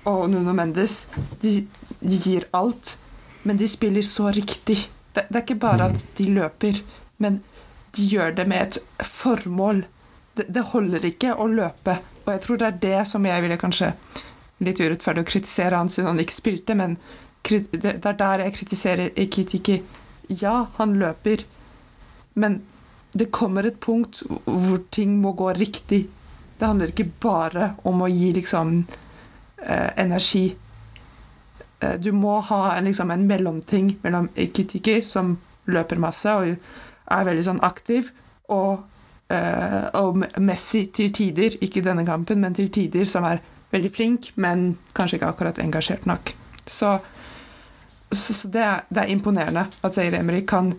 og 0.08 0.28
Nuno 0.30 0.52
Mendes, 0.54 1.08
de, 1.40 1.66
de, 2.00 2.16
gir 2.16 2.44
alt, 2.52 2.98
men 3.42 3.56
de 3.56 3.68
spiller 3.68 4.02
så 4.02 4.30
riktig. 4.32 4.78
Det, 5.12 5.26
det 5.28 5.40
er 5.40 5.42
ikke 5.42 5.60
bare 5.64 5.88
at 5.90 5.96
mm. 5.96 6.12
de 6.18 6.28
løper, 6.36 6.80
men 7.24 7.40
de 7.96 8.06
gjør 8.12 8.36
det 8.36 8.46
med 8.50 8.62
et 8.62 9.08
formål. 9.08 9.84
Det, 10.34 10.46
det, 10.48 10.68
holder 10.74 11.08
ikke 11.08 11.34
å 11.34 11.48
løpe. 11.50 11.98
Og 12.24 12.30
jeg 12.34 12.44
tror 12.44 12.60
det 12.60 12.68
er 12.68 12.80
det 12.84 13.02
som 13.10 13.26
jeg 13.26 13.44
ville 13.44 13.60
kanskje 13.60 13.94
Litt 14.62 14.78
urettferdig 14.78 15.24
å 15.24 15.26
kritisere 15.26 15.76
han 15.76 15.88
siden 15.90 16.12
han 16.12 16.20
ikke 16.22 16.32
spilte, 16.36 16.76
men 16.78 16.92
det 17.48 18.06
er 18.06 18.18
der 18.18 18.44
jeg 18.46 18.54
kritiserer 18.54 19.10
Ekitiki. 19.16 19.82
Ja, 20.40 20.66
han 20.76 20.96
løper, 20.98 21.44
men 22.34 22.62
det 23.12 23.30
kommer 23.30 23.66
et 23.66 23.80
punkt 23.80 24.22
hvor 24.44 24.80
ting 24.90 25.18
må 25.20 25.34
gå 25.38 25.52
riktig. 25.54 26.06
Det 26.58 26.66
handler 26.66 26.90
ikke 26.90 27.10
bare 27.22 27.74
om 27.86 28.02
å 28.02 28.10
gi 28.10 28.32
liksom 28.34 28.78
eh, 29.62 29.90
energi. 30.00 30.48
Eh, 31.80 31.94
du 32.00 32.10
må 32.12 32.40
ha 32.48 32.80
liksom, 32.80 33.10
en 33.10 33.26
mellomting 33.28 33.94
mellom 34.02 34.28
Ekitiki, 34.34 35.00
som 35.02 35.36
løper 35.70 36.00
masse 36.00 36.34
og 36.34 36.50
er 36.54 37.28
veldig 37.28 37.44
sånn 37.46 37.62
aktiv, 37.64 38.10
og, 38.52 38.84
eh, 39.32 39.82
og 40.00 40.24
Messi 40.42 40.86
til 40.94 41.12
tider, 41.14 41.58
ikke 41.64 41.84
denne 41.84 42.06
kampen, 42.06 42.40
men 42.40 42.56
til 42.56 42.70
tider, 42.72 43.04
som 43.08 43.26
er 43.28 43.42
veldig 43.74 43.90
flink, 43.94 44.32
men 44.36 44.72
kanskje 44.94 45.20
ikke 45.20 45.30
akkurat 45.34 45.60
engasjert 45.62 46.06
nok. 46.06 46.34
Så, 46.66 46.96
så, 48.16 48.34
så 48.34 48.48
det, 48.48 48.62
er, 48.62 48.84
det, 48.88 49.04
er, 49.04 49.12
imponerende 49.14 49.66
at 49.82 49.96
Zaire 49.96 50.20
Emry 50.20 50.44
kan 50.46 50.72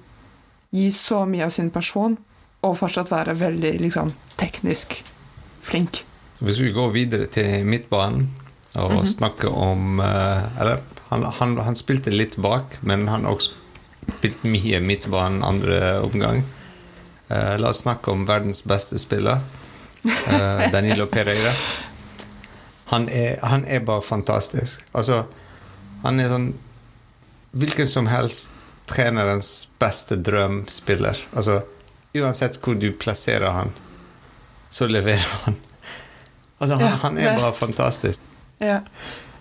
gi 0.75 0.89
så 0.91 1.23
mye 1.29 1.45
av 1.47 1.53
sin 1.53 1.71
person 1.73 2.17
og 2.65 2.77
fortsatt 2.79 3.11
være 3.11 3.37
veldig 3.39 3.75
liksom, 3.83 4.11
teknisk 4.39 4.97
flink. 5.65 6.03
Hvis 6.39 6.59
vi 6.59 6.73
går 6.75 6.91
videre 6.95 7.29
til 7.31 7.65
midtbanen 7.65 8.29
og 8.75 8.91
mm 8.91 8.97
-hmm. 8.97 9.05
snakker 9.05 9.49
om 9.49 9.99
uh, 9.99 10.61
Eller 10.61 10.77
han, 11.09 11.23
han, 11.23 11.57
han, 11.57 11.75
spilte 11.75 12.09
litt 12.09 12.37
bak, 12.37 12.77
men 12.81 13.07
han 13.07 13.25
har 13.25 13.31
også 13.31 13.51
spilt 14.17 14.43
mye 14.43 14.79
midtbanen 14.79 15.43
andre 15.43 16.01
omgang. 16.01 16.43
Uh, 17.29 17.57
la 17.57 17.69
oss 17.69 17.77
snakke 17.77 18.11
om 18.11 18.25
verdens 18.27 18.63
beste 18.63 18.97
spiller, 18.97 19.39
uh, 20.05 20.71
Danilo 20.73 21.05
Pereira. 21.05 21.53
Han 22.85 23.09
er, 23.09 23.39
han 23.41 23.65
er, 23.65 23.79
bare 23.79 24.01
fantastisk. 24.01 24.81
Altså, 24.93 25.23
han 26.03 26.19
er 26.19 26.29
sånn 26.29 26.53
Hvilken 27.55 27.87
som 27.87 28.09
helst 28.11 28.51
trenerens 28.85 29.69
beste 29.79 30.17
drømspiller. 30.21 31.17
Altså, 31.33 31.61
uansett 32.15 32.59
hvor 32.61 32.77
du 32.79 32.91
plasserer 32.93 33.55
han, 33.55 33.71
så 34.69 34.87
leverer 34.87 35.31
han. 35.45 35.57
Altså, 36.59 36.75
han, 36.75 36.85
ja, 36.85 36.97
han 37.01 37.17
er 37.17 37.39
bare 37.39 37.53
fantastisk. 37.53 38.21
Ja. 38.63 38.79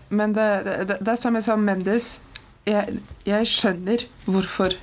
Men 0.09 0.35
det, 0.35 0.49
det, 0.64 0.97
det, 1.00 1.11
er 1.12 1.18
som 1.21 1.37
jeg 1.37 1.47
sa 1.47 1.54
om 1.59 1.64
Mendes. 1.66 2.09
Jeg, 2.66 2.99
jeg 3.26 3.49
skjønner 3.49 4.06
hvorfor 4.25 4.75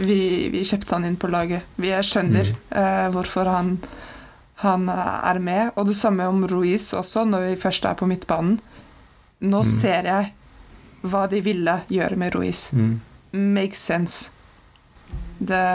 vi, 0.00 0.48
vi, 0.52 0.62
kjøpte 0.64 0.96
han 0.96 1.06
inn 1.08 1.18
på 1.20 1.30
laget. 1.32 1.66
Jeg 1.82 2.06
skjønner 2.06 2.52
mm. 2.52 2.60
uh, 2.72 3.06
hvorfor 3.14 3.50
han, 3.50 3.74
han, 4.62 4.88
er 4.88 5.40
med. 5.42 5.72
Og 5.74 5.90
det 5.90 5.98
samme 5.98 6.28
om 6.30 6.46
Ruiz 6.48 6.90
også, 6.96 7.26
når 7.28 7.50
vi 7.50 7.60
først 7.60 7.88
er 7.88 7.98
på 7.98 8.08
midtbanen. 8.08 8.60
Nå 9.40 9.62
mm. 9.64 9.68
ser 9.68 10.08
jeg 10.08 10.32
hva 11.02 11.26
de 11.30 11.40
ville 11.44 11.80
gjøre 11.88 12.16
med 12.16 12.34
Ruiz. 12.34 12.70
Mm. 12.72 13.00
Makes 13.32 13.84
sense. 13.90 14.30
Det 15.38 15.66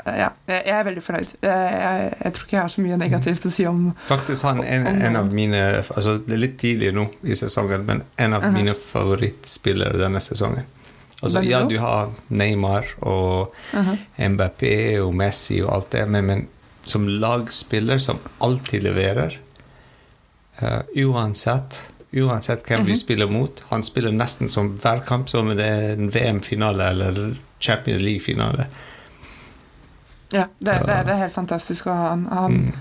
ja, 0.00 0.30
jeg 0.48 0.72
er 0.72 0.84
veldig 0.86 1.02
fornøyd. 1.04 1.32
Jeg, 1.44 1.72
jeg, 1.74 2.12
jeg, 2.24 2.32
tror 2.34 2.46
ikke 2.46 2.56
jeg 2.56 2.62
har 2.62 2.72
så 2.72 2.84
mye 2.84 2.98
negativt 3.00 3.46
å 3.46 3.52
si 3.52 3.66
om 3.68 3.80
Faktisk 4.08 4.46
han 4.48 4.62
en, 4.64 4.86
en 4.88 5.18
av 5.20 5.28
mine 5.34 5.60
altså 5.82 6.16
Det 6.24 6.36
er 6.36 6.40
litt 6.40 6.56
tidlig 6.60 6.92
nå 6.96 7.06
i 7.22 7.36
sesongen, 7.36 7.84
men 7.86 8.02
en 8.16 8.36
av 8.36 8.44
uh 8.44 8.48
-huh. 8.48 8.54
mine 8.56 8.74
favorittspillere 8.74 9.98
denne 9.98 10.20
sesongen. 10.20 10.64
Altså, 11.20 11.42
ja, 11.42 11.64
du 11.68 11.78
har 11.78 12.10
Neymar 12.28 12.86
og 13.00 13.54
uh 13.74 13.88
-huh. 13.88 14.28
Mbappé 14.28 14.98
og 15.00 15.14
Messi 15.14 15.62
og 15.62 15.74
alt 15.74 15.90
det, 15.90 16.06
men, 16.06 16.26
men 16.26 16.46
som 16.84 17.08
lagspiller 17.08 17.98
som 17.98 18.18
alltid 18.38 18.82
leverer 18.82 19.38
uh, 20.62 20.80
Uansett 20.96 21.89
Uansett 22.12 22.68
hvem 22.68 22.80
mm 22.80 22.82
-hmm. 22.82 22.86
vi 22.86 22.92
mhm. 22.92 22.96
spiller 22.96 23.26
mot. 23.26 23.64
Han 23.68 23.82
spiller 23.82 24.12
nesten 24.12 24.48
som 24.48 24.78
hver 24.82 24.98
kamp 25.06 25.28
som 25.28 25.48
om 25.48 25.56
det 25.56 25.66
er 25.66 25.92
en 25.92 26.10
VM-finale 26.10 26.88
eller 26.90 27.36
Champions 27.58 28.02
League-finale. 28.02 28.66
Ja, 30.32 30.44
det, 30.58 30.72
det, 30.86 31.02
det, 31.06 31.12
er 31.12 31.16
helt 31.16 31.34
fantastisk. 31.34 31.86
Og 31.86 31.96
han, 31.96 32.26
han 32.26 32.52
mm. 32.52 32.72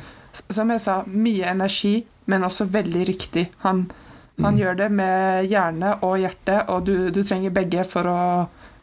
Som 0.50 0.70
jeg 0.70 0.82
sa, 0.82 1.02
mye 1.06 1.50
energi, 1.52 2.06
men 2.26 2.44
også 2.44 2.66
veldig 2.70 3.08
riktig. 3.08 3.50
Han, 3.58 3.92
han 4.38 4.54
mm. 4.54 4.60
gjør 4.60 4.74
det 4.74 4.90
med 4.92 5.50
hjerne 5.50 5.96
og 6.06 6.20
hjerte, 6.22 6.62
og 6.70 6.86
du, 6.86 7.10
du, 7.10 7.24
trenger 7.24 7.50
begge 7.50 7.84
for 7.84 8.08
å 8.08 8.20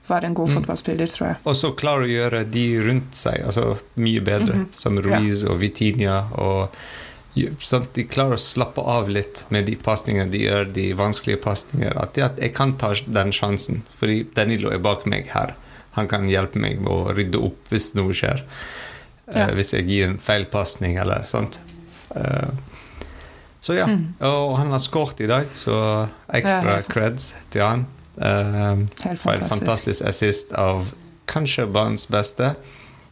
være 0.09 0.27
en 0.27 0.35
god 0.35 0.51
mm. 0.51 0.55
fotballspiller, 0.59 1.07
tror 1.07 1.29
jeg. 1.29 1.39
Og 1.45 1.57
så 1.57 1.71
klarer 1.79 2.03
å 2.03 2.11
gjøre 2.11 2.43
de 2.51 2.67
rundt 2.83 3.17
seg 3.17 3.47
altså, 3.47 3.77
mye 3.95 4.21
bedre, 4.21 4.55
-hmm. 4.55 4.67
som 4.75 4.99
Ruiz 4.99 5.45
ja. 5.45 5.51
og 5.51 5.61
Vitinha 5.61 6.19
og 6.35 6.77
sånn, 7.61 7.87
De 7.93 8.05
klarer 8.09 8.39
å 8.39 8.41
slappe 8.41 8.81
av 8.81 9.11
litt 9.13 9.45
med 9.53 9.67
de 9.69 9.77
pasningene 9.77 10.31
de 10.33 10.43
gjør, 10.47 10.69
de 10.73 10.87
vanskelige 10.97 11.43
pasningene. 11.45 11.95
At, 12.01 12.19
at 12.19 12.41
jeg 12.43 12.55
kan 12.57 12.75
ta 12.81 12.95
den 13.07 13.33
sjansen, 13.35 13.83
fordi 14.01 14.25
Danilo 14.37 14.73
er 14.73 14.83
bak 14.83 15.07
meg 15.09 15.31
her. 15.35 15.55
Han 15.97 16.09
kan 16.09 16.29
hjelpe 16.29 16.61
meg 16.61 16.81
med 16.81 16.93
å 16.93 17.15
rydde 17.17 17.41
opp 17.41 17.73
hvis 17.73 17.93
noe 17.97 18.17
skjer. 18.17 18.45
Eh, 19.27 19.37
ja. 19.37 19.49
Uh, 19.49 19.55
hvis 19.57 19.73
jeg 19.75 19.89
gir 19.89 20.11
en 20.11 20.21
feil 20.23 20.47
pasning 20.53 20.99
eller 21.01 21.27
sånt. 21.31 21.61
Uh, 22.13 22.53
så 23.65 23.75
ja. 23.79 23.89
Mm. 23.91 24.15
Og 24.29 24.57
han 24.61 24.73
har 24.75 24.83
skåret 24.83 25.21
i 25.25 25.31
dag, 25.31 25.49
så 25.57 25.77
ekstra 26.37 26.81
creds 26.87 27.33
til 27.51 27.65
han. 27.65 27.87
Uh, 28.17 28.87
for 29.21 29.35
en 29.35 29.49
fantastisk 29.51 30.05
assist 30.09 30.55
av 30.57 30.87
kanskje 31.29 31.67
banens 31.69 32.07
beste, 32.13 32.55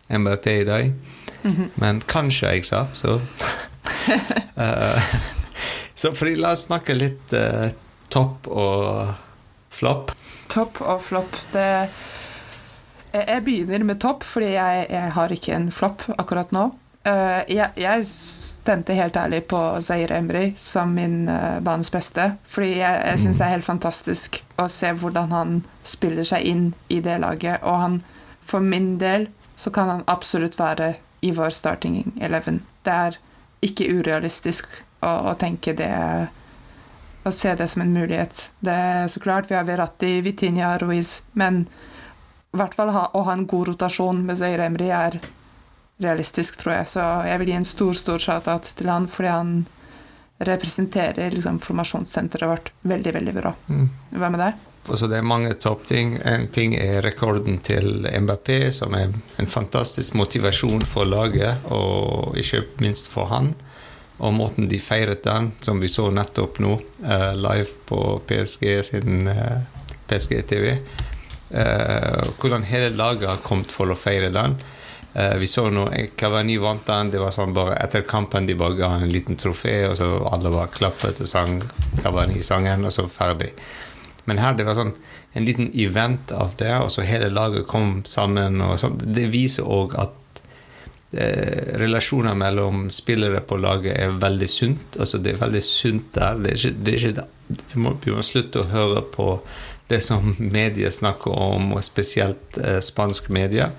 MBP 0.09 0.47
i 0.47 0.65
dag. 0.65 0.93
Mm 1.45 1.55
-hmm. 1.55 1.69
Men 1.75 2.01
kanskje, 2.01 2.47
jeg 2.49 2.65
sa, 2.65 2.87
så 2.95 3.21
Så 6.01 6.11
fordi, 6.15 6.35
la 6.41 6.55
oss 6.57 6.67
snakke 6.67 6.97
litt 6.97 7.35
topp 8.11 8.49
og 8.51 9.13
flopp. 9.75 10.11
Topp 10.51 10.81
og 10.83 11.03
flopp. 11.07 11.39
Det 11.55 11.69
jeg 13.15 13.45
begynner 13.47 13.85
med 13.87 14.01
topp, 14.03 14.25
fordi 14.27 14.55
jeg, 14.57 14.87
jeg 14.91 15.11
har 15.15 15.33
ikke 15.33 15.53
en 15.55 15.69
flopp 15.71 16.03
akkurat 16.19 16.51
nå. 16.55 16.65
Uh, 17.05 17.45
jeg, 17.53 17.69
jeg, 17.77 18.07
stemte 18.09 18.97
helt 18.97 19.17
ærlig 19.21 19.43
på 19.51 19.59
Zair 19.85 20.13
Emry 20.17 20.55
som 20.57 20.95
min 20.97 21.29
uh, 21.29 21.61
banens 21.61 21.93
beste. 21.93 22.33
Fordi 22.49 22.79
jeg, 22.81 23.03
jeg 23.11 23.21
syns 23.23 23.39
det 23.39 23.47
er 23.47 23.55
helt 23.55 23.69
fantastisk 23.69 24.41
å 24.59 24.67
se 24.73 24.91
hvordan 24.97 25.35
han 25.37 25.59
spiller 25.87 26.27
seg 26.27 26.49
inn 26.49 26.65
i 26.89 27.03
det 27.05 27.19
laget. 27.23 27.61
Og 27.63 27.79
han, 27.83 28.01
for 28.43 28.65
min 28.65 28.97
del, 29.03 29.29
så 29.57 29.71
kan 29.71 29.93
han 29.93 30.07
absolutt 30.11 30.59
være 30.59 30.95
i 31.25 31.31
vår 31.37 31.53
starting 31.55 32.01
eleven. 32.25 32.63
Det 32.83 32.97
er 33.09 33.21
ikke 33.65 33.89
urealistisk 33.99 34.69
å, 35.01 35.31
å 35.31 35.35
tenke 35.41 35.77
det 35.77 35.93
Å 37.25 37.31
se 37.33 37.55
det 37.57 37.71
som 37.73 37.81
en 37.81 37.93
mulighet. 37.95 38.51
Det 38.61 38.73
er 38.73 39.07
så 39.09 39.21
klart 39.25 39.47
vi 39.49 39.57
har 39.57 39.65
Verratti, 39.65 40.19
Vitinha, 40.21 40.75
Ruiz, 40.77 41.23
men 41.33 41.63
i 42.53 42.59
hvert 42.61 42.75
fall 42.77 42.93
ha, 42.93 43.07
å 43.17 43.23
ha 43.25 43.33
en 43.33 43.47
god 43.49 43.71
rotasjon 43.71 44.21
med 44.27 44.37
Zaire 44.37 44.67
Emry 44.69 44.91
er 44.93 45.17
realistisk, 46.05 46.59
tror 46.61 46.75
jeg. 46.75 46.91
Så 46.93 47.07
jeg 47.25 47.41
vil 47.41 47.49
gi 47.49 47.57
en 47.57 47.65
stor 47.65 47.97
stor 47.97 48.21
shout-out 48.21 48.69
til 48.77 48.93
han 48.93 49.09
fordi 49.09 49.33
han 49.33 49.55
representerer 50.45 51.33
liksom, 51.33 51.63
formasjonssenteret 51.65 52.51
vårt 52.51 52.71
veldig, 52.83 53.17
veldig 53.17 53.35
bra. 53.41 53.55
Mm. 53.73 53.89
Hva 54.21 54.31
med 54.35 54.45
deg? 54.45 54.63
Altså, 54.85 55.09
det 55.09 55.17
er 55.17 55.25
mange 55.25 55.55
toppting. 55.57 56.19
En 56.29 56.49
ting 56.53 56.75
er 56.77 57.01
rekorden 57.05 57.57
til 57.65 58.05
MBP, 58.05 58.51
som 58.77 58.93
er 58.97 59.15
en 59.41 59.49
fantastisk 59.49 60.17
motivasjon 60.19 60.85
for 60.89 61.09
laget, 61.09 61.65
og 61.73 62.37
ikke 62.41 62.67
minst 62.85 63.09
for 63.13 63.31
han. 63.33 63.55
Og 64.21 64.35
måten 64.37 64.69
de 64.71 64.79
feiret 64.79 65.25
den, 65.25 65.53
som 65.65 65.81
vi 65.83 65.89
så 65.91 66.11
nettopp 66.13 66.61
nå, 66.63 66.77
uh, 67.07 67.33
live 67.35 67.73
på 67.89 68.01
PSG 68.29 68.69
sin 68.87 69.27
uh, 69.27 69.35
eh, 69.35 69.97
PSG-TV. 70.11 70.77
Uh, 71.55 72.21
hvordan 72.39 72.69
hele 72.69 72.93
laget 72.95 73.29
har 73.31 73.43
kommet 73.43 73.73
for 73.73 73.91
å 73.91 73.99
feire 73.99 74.33
den. 74.35 74.59
Vi 75.39 75.47
så 75.47 75.69
nå 75.71 75.85
Kavani 76.19 76.57
vant 76.59 76.89
den. 76.89 77.13
Det 77.13 77.21
var 77.23 77.31
sånn 77.31 77.53
bare 77.55 77.77
Etter 77.79 78.03
kampen 78.03 78.49
de 78.49 78.57
bare 78.59 78.75
ga 78.75 78.89
en 78.97 79.13
liten 79.13 79.37
trofé, 79.39 79.85
og 79.87 79.95
så 80.01 80.09
alle 80.27 80.51
bare 80.51 80.73
klappet 80.75 81.21
og 81.23 81.31
sang 81.31 81.61
Kavani-sangen, 82.01 82.83
og 82.83 82.91
så 82.91 83.05
ferdig. 83.07 83.53
Men 84.25 84.41
her 84.41 84.57
det 84.57 84.67
var 84.67 84.79
sånn 84.79 84.95
en 85.35 85.47
liten 85.47 85.71
event 85.75 86.33
av 86.33 86.55
det, 86.61 86.73
og 86.79 86.91
så 86.93 87.05
hele 87.07 87.33
laget 87.33 87.67
kom 87.71 88.03
sammen. 88.09 88.61
og 88.63 88.79
så, 88.81 88.93
Det 88.95 89.27
viser 89.33 89.67
òg 89.67 89.97
at 90.01 90.41
eh, 91.13 91.75
relasjoner 91.81 92.37
mellom 92.39 92.89
spillere 92.95 93.43
på 93.45 93.59
laget 93.61 93.99
er 93.99 94.17
veldig 94.23 94.49
sunt. 94.51 94.99
altså 94.99 95.19
Det 95.19 95.35
er 95.35 95.45
veldig 95.45 95.63
sunt 95.67 96.11
der. 96.15 96.41
Det 96.41 96.53
er 96.53 96.59
ikke, 96.61 96.75
det 96.81 96.95
er 96.95 97.07
ikke, 97.13 97.29
vi, 97.75 97.81
må, 97.81 97.97
vi 98.05 98.15
må 98.15 98.25
slutte 98.25 98.63
å 98.63 98.71
høre 98.71 99.05
på 99.15 99.29
det 99.89 100.01
som 100.01 100.35
medier 100.59 100.91
snakker 100.91 101.31
om, 101.31 101.73
og 101.75 101.85
spesielt 101.85 102.59
eh, 102.63 102.81
spansk 102.85 103.31
media. 103.35 103.73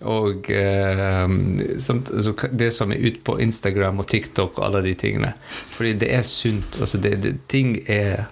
Og 0.00 0.48
eh, 0.50 1.24
altså, 1.28 2.34
det 2.56 2.70
som 2.72 2.92
er 2.92 3.02
ute 3.04 3.20
på 3.24 3.36
Instagram 3.40 4.00
og 4.00 4.08
TikTok 4.08 4.58
og 4.58 4.66
alle 4.66 4.84
de 4.86 4.94
tingene. 4.96 5.34
Fordi 5.48 5.92
det 6.00 6.12
er 6.16 6.22
sunt. 6.24 6.78
Altså 6.80 7.00
det, 7.00 7.18
det, 7.24 7.34
ting 7.52 7.76
er 7.86 8.28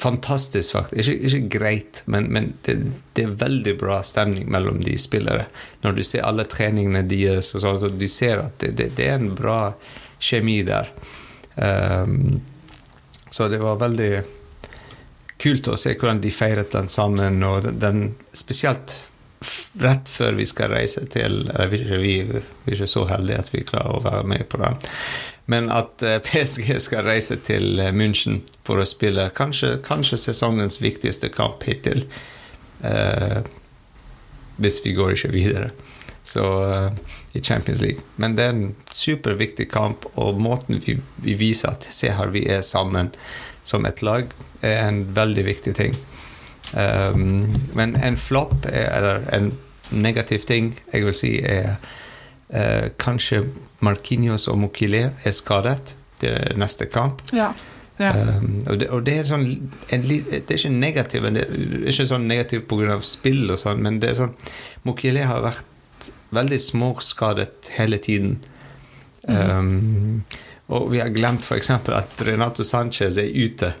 fantastisk, 0.00 0.72
faktisk. 0.72 1.08
Ikke, 1.08 1.26
ikke 1.26 1.58
greit, 1.58 2.02
men, 2.04 2.28
men 2.32 2.52
det, 2.64 2.76
det, 3.12 3.24
er 3.24 3.38
veldig 3.42 3.76
bra 3.80 4.00
stemning 4.06 4.48
mellom 4.52 4.80
de 4.84 4.96
spillere. 4.98 5.46
Når 5.84 5.98
du 5.98 6.02
ser 6.06 6.26
alle 6.28 6.46
treningene 6.48 7.04
deres, 7.08 7.52
og 7.54 7.64
sånn, 7.64 7.80
så 7.82 7.92
du 7.92 8.08
ser 8.08 8.44
at 8.46 8.64
det, 8.64 8.90
det, 8.96 9.06
er 9.06 9.18
en 9.18 9.34
bra 9.36 9.74
kjemi 10.20 10.60
der. 10.68 10.92
Um, 11.56 12.40
så 13.30 13.48
det 13.52 13.60
var 13.62 13.80
veldig 13.82 14.12
kult 15.40 15.68
å 15.68 15.78
se 15.80 15.94
hvordan 15.94 16.20
de 16.24 16.32
feiret 16.32 16.72
den 16.72 16.90
sammen, 16.92 17.42
og 17.44 17.62
den, 17.68 17.78
den 17.80 18.02
spesielt 18.36 18.96
rett 19.80 20.10
før 20.12 20.34
vi 20.36 20.44
skal 20.44 20.68
reise 20.74 21.06
til 21.08 21.46
Vi, 21.70 21.78
vi, 21.80 22.16
vi 22.28 22.40
er 22.40 22.74
ikke 22.74 22.88
så 22.90 23.06
heldige 23.08 23.40
at 23.40 23.52
vi 23.54 23.62
klarer 23.64 23.96
å 23.96 24.02
være 24.04 24.26
med 24.28 24.44
på 24.52 24.60
den. 24.60 24.76
Men 25.50 25.70
at 25.74 26.02
eh, 26.06 26.18
PSG 26.26 26.76
skal 26.80 27.06
reise 27.06 27.38
til 27.46 27.80
eh, 27.82 27.94
München 27.94 28.42
for 28.66 28.80
å 28.80 28.88
spille 28.88 29.30
kanskje, 29.36 29.78
kanskje 29.86 30.20
sesongens 30.28 30.78
viktigste 30.82 31.32
kamp 31.34 31.66
hittil. 31.68 32.06
Uh, 32.80 33.42
hvis 34.56 34.78
vi 34.80 34.94
går 34.96 35.12
ikke 35.12 35.32
videre. 35.34 35.66
Så 36.24 36.40
uh, 36.40 36.86
i 37.36 37.42
Champions 37.44 37.82
League. 37.84 38.00
Men 38.16 38.36
det 38.38 38.46
er 38.46 38.54
en 38.54 38.70
superviktig 38.92 39.66
kamp, 39.72 40.06
og 40.16 40.40
måten 40.40 40.80
vi, 40.86 40.96
vi 41.20 41.34
viser 41.36 41.74
at 41.74 41.84
se 41.92 42.08
her, 42.16 42.32
vi 42.32 42.46
er 42.48 42.64
sammen 42.64 43.12
som 43.68 43.84
et 43.84 44.00
lag, 44.00 44.32
er 44.64 44.86
en 44.86 45.02
veldig 45.16 45.44
viktig 45.44 45.74
ting. 45.76 45.98
Um, 46.72 47.50
men 47.76 47.96
en 48.00 48.16
flopp, 48.16 48.64
eller 48.72 49.26
en 49.36 49.52
negativ 49.90 50.46
ting, 50.48 50.72
jeg 50.92 51.04
vil 51.04 51.16
si, 51.16 51.34
er 51.44 51.76
uh, 52.54 52.88
kanskje 52.98 53.44
Marquinhos 53.80 54.48
og 54.48 54.58
Mokile 54.58 55.10
er 55.24 55.34
skadet 55.36 55.94
til 56.20 56.58
neste 56.60 56.86
kamp. 56.90 57.22
Ja. 57.32 57.52
Ja. 58.00 58.14
Um, 58.16 58.62
og, 58.66 58.78
det, 58.80 58.86
og, 58.88 59.02
det, 59.04 59.14
er 59.20 59.26
sånn 59.28 59.42
en, 59.92 60.04
Det 60.08 60.38
er 60.40 60.56
ikke 60.56 60.70
negativt, 60.72 61.26
det 61.36 61.42
er 61.44 61.90
ikke 61.90 62.06
sånn 62.08 62.24
negativt 62.30 62.64
pga. 62.70 62.96
spill 63.04 63.50
og 63.52 63.60
sånn, 63.60 63.82
men 63.84 63.98
det 64.00 64.14
er 64.14 64.22
sånn 64.22 64.32
Mokile 64.88 65.26
har 65.28 65.42
vært 65.44 65.66
veldig 66.32 66.60
småskadet 66.64 67.68
hele 67.76 67.98
tiden. 68.00 68.38
Um, 69.28 70.22
og 70.72 70.88
vi 70.94 71.02
har 71.02 71.12
glemt 71.12 71.44
f.eks. 71.44 71.70
at 71.74 72.24
Renato 72.24 72.64
Sanchez 72.64 73.18
er 73.20 73.28
ute. 73.28 73.74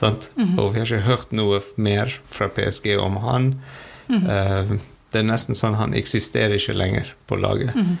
Mm 0.00 0.14
-hmm. 0.36 0.58
Og 0.60 0.74
vi 0.74 0.78
har 0.78 0.86
ikke 0.86 1.08
hørt 1.08 1.32
noe 1.32 1.60
mer 1.76 2.20
fra 2.30 2.48
PSG 2.48 2.96
om 2.98 3.16
han. 3.16 3.60
Mm 4.08 4.20
-hmm. 4.20 4.72
uh, 4.72 4.78
det 5.10 5.18
er 5.18 5.22
nesten 5.22 5.54
sånn 5.54 5.74
han 5.74 5.94
eksisterer 5.94 6.54
ikke 6.54 6.72
lenger 6.72 7.14
på 7.26 7.36
laget. 7.36 7.74
Mm 7.74 7.82
-hmm. 7.82 7.96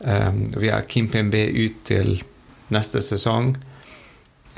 Um, 0.00 0.44
vi 0.56 0.70
har 0.70 0.86
Kimpembe 0.90 1.40
ut 1.54 1.82
til 1.88 2.18
neste 2.74 3.02
sesong. 3.04 3.54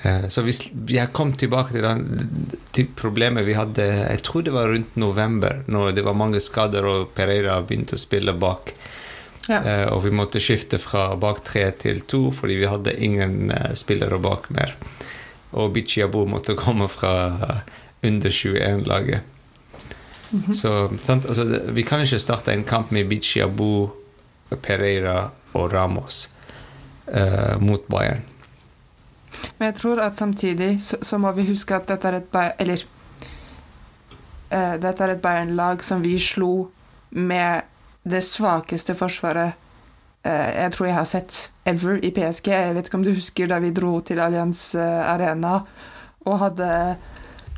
Uh, 0.04 0.28
så 0.28 0.44
vi, 0.46 0.54
vi, 0.72 0.98
har 0.98 1.12
kommet 1.16 1.38
tilbake 1.42 1.74
til, 1.74 1.84
den, 1.84 2.56
til 2.72 2.88
problemet 2.96 3.44
vi 3.44 3.56
hadde 3.58 3.84
Jeg 3.84 4.22
tror 4.24 4.46
det 4.46 4.54
var 4.54 4.72
rundt 4.72 4.96
november, 4.96 5.62
når 5.66 5.92
det 5.98 6.06
var 6.06 6.16
mange 6.16 6.40
skader 6.40 6.88
og 6.88 7.12
Pereira 7.16 7.60
begynte 7.62 7.98
å 7.98 8.00
spille 8.00 8.36
bak. 8.36 8.74
Ja. 9.48 9.60
Uh, 9.64 9.86
og 9.96 10.04
vi 10.06 10.14
måtte 10.14 10.40
skifte 10.42 10.78
fra 10.78 11.10
bak 11.20 11.44
tre 11.44 11.68
til 11.80 12.04
to 12.08 12.28
fordi 12.36 12.60
vi 12.60 12.70
hadde 12.70 12.98
ingen 13.02 13.52
spillere 13.74 14.20
bak 14.22 14.50
mer 14.54 14.76
og 15.50 15.72
Bichiabo 15.74 16.24
måtte 16.30 16.54
komme 16.58 16.88
fra 16.90 17.12
under 18.02 18.30
21-laget. 18.30 19.20
Mm 20.30 20.42
-hmm. 20.46 20.52
Så 20.54 20.90
altså, 21.28 21.60
Vi 21.68 21.82
kan 21.82 22.00
ikke 22.00 22.18
starte 22.18 22.52
en 22.52 22.64
kamp 22.64 22.90
med 22.90 23.08
Bichiabo, 23.08 23.90
Pereira 24.56 25.30
og 25.52 25.72
Ramos 25.72 26.28
eh, 27.06 27.56
mot 27.60 27.86
Bayern. 27.88 28.22
Men 29.58 29.70
jeg 29.70 29.76
tror 29.78 30.00
at 30.02 30.18
samtidig 30.18 30.80
så, 30.82 30.98
så 31.02 31.18
må 31.18 31.32
vi 31.32 31.46
huske 31.48 31.76
at 31.76 31.88
dette 31.88 32.08
er 32.08 32.18
et 32.18 32.36
Eller 32.58 32.84
eh, 34.50 34.76
dette 34.82 35.04
er 35.04 35.14
et 35.14 35.22
Bayern-lag 35.22 35.84
som 35.84 36.02
vi 36.02 36.18
slo 36.18 36.70
med 37.10 37.62
det 38.02 38.22
svakeste 38.24 38.94
forsvaret 38.94 39.52
eh, 40.24 40.50
jeg 40.62 40.72
tror 40.72 40.86
jeg 40.86 40.96
har 40.96 41.08
sett 41.08 41.50
ever 41.64 41.98
i 42.04 42.10
PSG. 42.10 42.48
Jeg 42.48 42.74
vet 42.74 42.86
ikke 42.88 42.98
om 43.00 43.06
du 43.06 43.14
husker 43.14 43.50
da 43.50 43.58
vi 43.62 43.72
dro 43.76 44.00
til 44.00 44.20
Allianz 44.20 44.74
eh, 44.74 45.12
Arena 45.12 45.60
og 46.26 46.38
hadde 46.42 46.70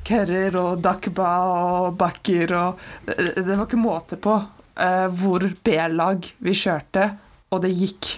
Kerrer 0.07 0.57
og 0.59 0.81
Dakba 0.83 1.31
og 1.47 1.95
Bakker 1.99 2.55
og 2.59 2.81
Det 3.07 3.47
var 3.47 3.67
ikke 3.67 3.79
måte 3.81 4.19
på 4.19 4.37
uh, 4.81 5.09
hvor 5.09 5.45
B-lag 5.65 6.29
vi 6.39 6.55
kjørte, 6.57 7.13
og 7.53 7.63
det 7.65 7.75
gikk. 7.77 8.17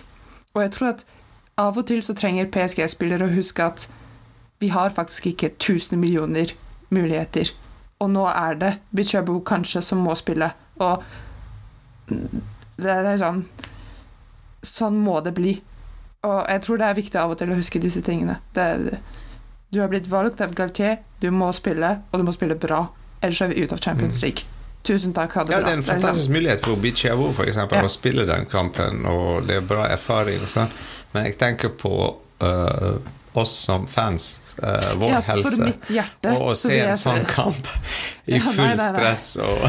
Og 0.54 0.62
jeg 0.62 0.72
tror 0.76 0.92
at 0.94 1.04
av 1.58 1.78
og 1.78 1.86
til 1.86 2.02
så 2.02 2.14
trenger 2.18 2.50
PSG-spillere 2.50 3.28
å 3.28 3.34
huske 3.34 3.66
at 3.66 3.88
vi 4.62 4.70
har 4.74 4.94
faktisk 4.94 5.26
ikke 5.30 5.52
1000 5.54 5.98
millioner 6.00 6.54
muligheter. 6.94 7.50
Og 8.02 8.10
nå 8.10 8.24
er 8.30 8.58
det 8.58 8.72
Bichabu 8.94 9.38
kanskje 9.46 9.82
som 9.82 10.02
må 10.02 10.14
spille. 10.18 10.50
Og 10.82 11.02
det 12.76 12.90
er 12.90 13.16
sånn 13.20 13.44
Sånn 14.64 14.94
må 15.04 15.18
det 15.20 15.34
bli. 15.36 15.58
Og 16.24 16.38
jeg 16.48 16.62
tror 16.64 16.78
det 16.80 16.86
er 16.86 16.96
viktig 16.96 17.18
av 17.20 17.34
og 17.34 17.36
til 17.36 17.50
å 17.52 17.58
huske 17.58 17.82
disse 17.82 18.00
tingene. 18.00 18.38
Det, 18.56 18.96
du 19.68 19.82
har 19.82 19.90
blitt 19.92 20.08
valgt 20.08 20.40
av 20.40 20.54
Galtier, 20.56 21.02
du 21.20 21.28
må 21.28 21.50
spille, 21.52 21.98
og 22.08 22.22
du 22.22 22.24
må 22.24 22.32
spille 22.32 22.56
bra. 22.56 22.86
Ellers 23.20 23.42
er 23.44 23.52
vi 23.52 23.60
ute 23.60 23.76
av 23.76 23.84
Champions 23.84 24.22
mm. 24.22 24.24
League. 24.24 24.53
Tusen 24.84 25.14
takk. 25.16 25.32
Ha 25.32 25.44
det 25.44 25.52
ja. 25.52 25.60
Det 25.64 25.70
er 25.72 25.78
en 25.78 25.82
fantastisk 25.82 26.30
mulighet 26.30 26.64
for 26.64 26.76
Bichiavo 26.76 27.30
for 27.32 27.48
eksempel, 27.48 27.80
ja. 27.80 27.88
å 27.88 27.92
spille 27.92 28.26
den 28.28 28.44
kampen, 28.50 29.06
og 29.08 29.46
det 29.48 29.62
er 29.62 29.64
bra 29.64 29.86
erfaring. 29.88 30.42
Sånn. 30.50 30.72
Men 31.14 31.30
jeg 31.30 31.38
tenker 31.40 31.72
på 31.80 31.94
uh, 32.44 32.96
oss 33.32 33.54
som 33.64 33.86
fans, 33.88 34.26
uh, 34.58 34.92
vår 35.00 35.14
ja, 35.14 35.20
helse, 35.30 35.70
og 36.34 36.42
å 36.50 36.56
se 36.58 36.76
en 36.84 36.98
sånn 37.00 37.24
kamp 37.30 37.70
i 38.34 38.42
full 38.44 38.74
stress 38.76 39.38
og 39.40 39.64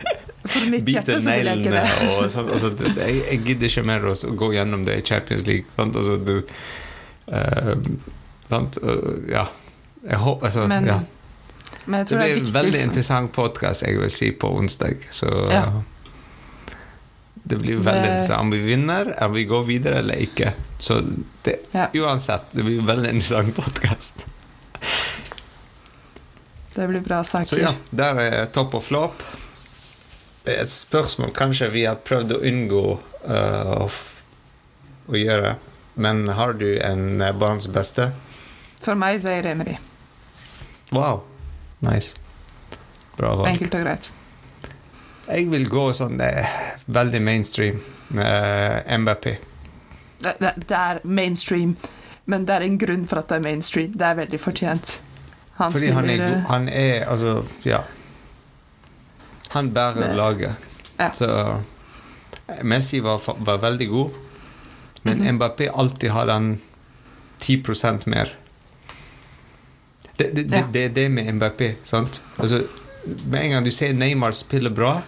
bite 0.88 1.18
neglene 1.26 1.84
og 2.14 2.30
sånn. 2.32 2.48
Altså, 2.48 2.72
jeg, 2.86 3.20
jeg, 3.26 3.42
gidder 3.50 3.68
ikke 3.68 3.84
mer 3.92 4.08
å 4.08 4.16
gå 4.40 4.50
gjennom 4.56 4.88
det 4.88 5.02
i 5.02 5.04
Champions 5.04 5.44
League. 5.50 5.68
Sant? 5.76 6.00
Altså, 6.00 6.16
du 6.16 6.40
uh, 7.28 7.76
sant? 8.48 8.80
Ja. 9.28 9.50
Jeg 10.06 10.22
håper 10.22 10.48
altså, 10.48 10.64
men, 10.70 10.88
ja. 10.88 11.00
Det 11.86 12.04
blir 12.10 12.36
en 12.38 12.52
veldig 12.52 12.80
interessant 12.88 13.32
podkast, 13.34 13.86
jeg 13.86 13.98
vil 14.00 14.10
si, 14.10 14.32
på 14.32 14.50
onsdag. 14.58 15.06
Så 15.14 15.30
ja. 15.50 15.64
det 17.42 17.60
blir 17.62 17.78
veldig 17.78 18.10
interessant. 18.10 18.40
Om 18.40 18.54
vi 18.54 18.62
vinner, 18.66 19.12
om 19.24 19.34
vi 19.36 19.46
går 19.48 19.64
videre 19.70 20.02
eller 20.04 20.22
ikke. 20.26 20.52
Så 20.78 21.00
det, 21.46 21.60
ja. 21.72 21.88
uansett, 21.94 22.50
det 22.52 22.66
blir 22.66 22.82
en 22.82 22.90
veldig 22.90 23.14
interessant 23.16 23.56
podkast. 23.56 24.26
Det 26.76 26.88
blir 26.88 27.00
bra 27.00 27.22
saker. 27.24 27.48
Så 27.48 27.62
ja, 27.62 27.72
der 27.90 28.18
er 28.20 28.48
topp 28.52 28.76
og 28.76 28.84
flop 28.84 29.22
det 30.46 30.54
er 30.54 30.62
et 30.62 30.70
spørsmål 30.70 31.32
kanskje 31.34 31.72
vi 31.74 31.82
har 31.88 31.98
prøvd 32.06 32.36
å 32.36 32.42
unngå 32.46 32.82
uh, 33.26 33.96
å 35.10 35.18
gjøre. 35.18 35.56
Men 35.98 36.26
har 36.38 36.54
du 36.60 36.68
en 36.78 37.24
barns 37.40 37.66
beste? 37.72 38.12
For 38.84 38.98
meg 38.98 39.18
så 39.24 39.32
er 39.32 39.42
det 39.42 39.56
Emery. 39.56 39.74
Wow. 40.94 41.24
Nice. 41.78 42.16
Bra 43.16 43.34
valg. 43.36 43.48
Enkelt 43.48 43.74
og 43.74 43.84
greit. 43.84 44.10
Jeg 45.26 45.48
vil 45.50 45.66
gå 45.68 45.84
sånn 45.96 46.20
eh, 46.22 46.56
veldig 46.86 47.20
mainstream 47.24 47.80
med 48.14 48.86
MBP. 49.02 49.24
Det, 50.22 50.36
det, 50.40 50.52
det, 50.68 50.76
er 50.76 51.00
mainstream, 51.02 51.74
men 52.30 52.46
det 52.46 52.54
er 52.56 52.66
en 52.66 52.78
grunn 52.78 53.04
for 53.08 53.20
at 53.20 53.32
det 53.32 53.40
er 53.40 53.44
mainstream. 53.48 53.96
Det 53.96 54.06
er 54.06 54.20
veldig 54.22 54.40
fortjent. 54.40 54.96
Han 55.56 55.72
Fordi 55.72 55.90
spiller, 55.90 56.00
han 56.00 56.10
er 56.12 56.22
god. 56.22 56.46
Han 56.52 56.68
er 56.68 57.08
altså 57.10 57.34
Ja. 57.66 57.82
Han 59.56 59.72
bærer 59.72 60.14
laget. 60.14 60.54
Ja. 60.98 61.10
Så 61.12 61.28
Messi 62.62 63.00
var, 63.00 63.22
var, 63.44 63.58
veldig 63.58 63.88
god, 63.88 64.10
men 65.02 65.18
mm 65.18 65.26
-hmm. 65.26 65.32
Mbappé 65.32 65.68
alltid 65.74 66.10
har 66.10 66.26
den 66.26 66.60
10% 67.38 68.06
mer. 68.06 68.36
Det, 70.16 70.30
det, 70.32 70.46
det, 70.72 70.84
er 70.84 70.94
det 70.96 71.08
med 71.12 71.34
Mbappé. 71.36 71.74
sant? 71.84 72.22
Altså, 72.36 72.62
med 73.26 73.42
en 73.42 73.50
gang 73.50 73.64
du 73.64 73.70
ser 73.70 73.92
Neymar 73.92 74.32
spille 74.32 74.70
bra, 74.70 75.00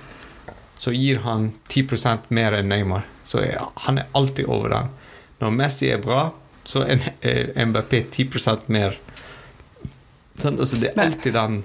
så 0.76 0.92
gir 0.92 1.22
han 1.24 1.52
10 1.68 1.86
mer 2.28 2.58
enn 2.58 2.68
Neymar. 2.68 3.06
Så 3.24 3.42
han 3.74 3.98
er 3.98 4.06
alltid 4.12 4.46
over 4.46 4.68
den. 4.68 4.92
Når 5.38 5.50
Messi 5.50 5.90
er 5.90 6.02
bra, 6.02 6.30
så 6.64 6.84
er 6.84 7.66
Mbappé 7.66 8.04
10% 8.12 8.68
mer. 8.68 9.00
Sånn, 10.38 10.58
altså, 10.58 10.76
det 10.76 10.92
er 10.92 11.04
alltid 11.08 11.34
den 11.34 11.62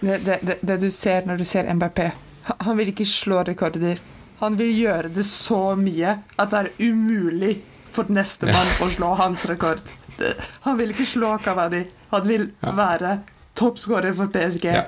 det, 0.00 0.18
det, 0.18 0.58
det, 0.60 0.76
du 0.76 0.90
ser 0.90 1.24
når 1.26 1.40
du 1.40 1.44
ser 1.44 1.68
MBP 1.72 2.00
Han 2.60 2.76
vil 2.76 2.92
ikke 2.92 3.06
slå 3.08 3.40
rekorder. 3.48 3.98
Han 4.38 4.58
vil 4.58 4.74
gjøre 4.76 5.08
det 5.12 5.24
så 5.26 5.74
mye 5.80 6.18
at 6.36 6.52
det 6.52 6.58
er 6.60 6.68
umulig 6.78 7.56
for 7.92 8.12
nestemann 8.12 8.68
å 8.84 8.90
slå 8.92 9.14
hans 9.16 9.46
rekord. 9.48 9.80
Han 10.66 10.78
vil 10.78 10.90
ikke 10.94 11.06
slå 11.06 11.34
Kavadi. 11.44 11.84
Han 12.10 12.26
vil 12.28 12.48
være 12.62 13.18
toppskårer 13.56 14.14
for 14.16 14.26
PSG, 14.28 14.64
Ja. 14.74 14.84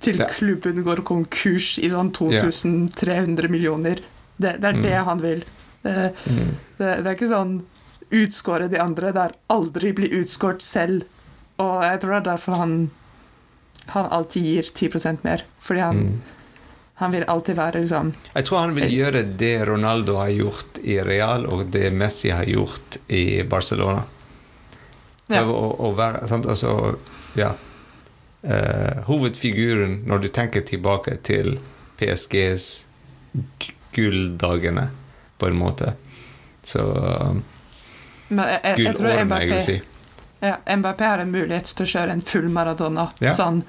til 0.00 0.16
Ja. 0.18 0.26
klubben 0.28 0.82
går 0.84 1.02
konkurs 1.04 1.78
i 1.78 1.88
sånn 1.90 2.12
2300 2.12 3.48
millioner. 3.48 4.00
Det, 4.40 4.56
det 4.60 4.64
er 4.64 4.72
Mm. 4.72 4.82
det 4.82 4.92
han 5.04 5.18
vil. 5.20 5.44
Det, 5.82 6.12
Mm. 6.26 6.56
det, 6.78 7.04
det 7.04 7.06
er 7.06 7.14
ikke 7.14 7.28
sånn 7.30 7.62
utskåre 8.10 8.68
de 8.70 8.78
andre. 8.80 9.12
Det 9.12 9.22
er 9.22 9.32
aldri 9.50 9.92
bli 9.92 10.08
utskåret 10.22 10.62
selv. 10.62 11.04
Og 11.58 11.82
jeg 11.82 12.00
tror 12.00 12.10
det 12.10 12.26
er 12.26 12.30
derfor 12.36 12.56
han, 12.56 12.90
han 13.86 14.08
alltid 14.10 14.42
gir 14.44 14.62
10% 14.62 15.24
mer. 15.24 15.42
Fordi 15.60 15.80
han, 15.80 15.96
Mm. 15.96 16.20
han 16.94 17.10
vil 17.12 17.24
alltid 17.28 17.56
være 17.56 17.80
liksom 17.80 18.12
Jeg 18.34 18.44
tror 18.44 18.58
han 18.60 18.74
vil 18.74 18.90
gjøre 18.90 19.36
det 19.36 19.66
Ronaldo 19.68 20.16
har 20.16 20.28
gjort 20.28 20.78
i 20.84 20.98
Real, 21.02 21.46
og 21.46 21.70
det 21.70 21.92
Messi 21.92 22.30
har 22.30 22.44
gjort 22.44 22.98
i 23.08 23.42
Barcelona. 23.42 24.02
Ja. 25.30 25.40
Prøve 25.40 25.56
å, 25.56 25.72
å 25.86 25.92
være 25.98 26.26
sant? 26.30 26.48
Altså, 26.50 26.96
ja. 27.38 27.54
Uh, 28.40 29.02
hovedfiguren 29.04 29.98
når 30.08 30.24
du 30.24 30.28
tenker 30.32 30.64
tilbake 30.64 31.18
til 31.26 31.58
PSGs 32.00 32.68
gulldagene, 33.94 34.88
på 35.38 35.50
en 35.50 35.58
måte. 35.60 35.92
Så 36.64 36.82
um, 36.82 37.42
Men 38.28 38.46
jeg, 38.48 38.60
jeg, 38.62 38.78
jeg 38.78 38.94
Gullårene, 38.96 39.40
vil 39.44 39.62
si. 39.64 39.76
ja, 40.44 40.56
Mbappé 40.76 41.04
har 41.08 41.22
en 41.22 41.32
mulighet 41.32 41.72
til 41.74 41.86
å 41.86 41.92
kjøre 41.92 42.16
en 42.16 42.24
full 42.24 42.48
Maradona. 42.52 43.10
Ja. 43.22 43.36
Sånn 43.38 43.62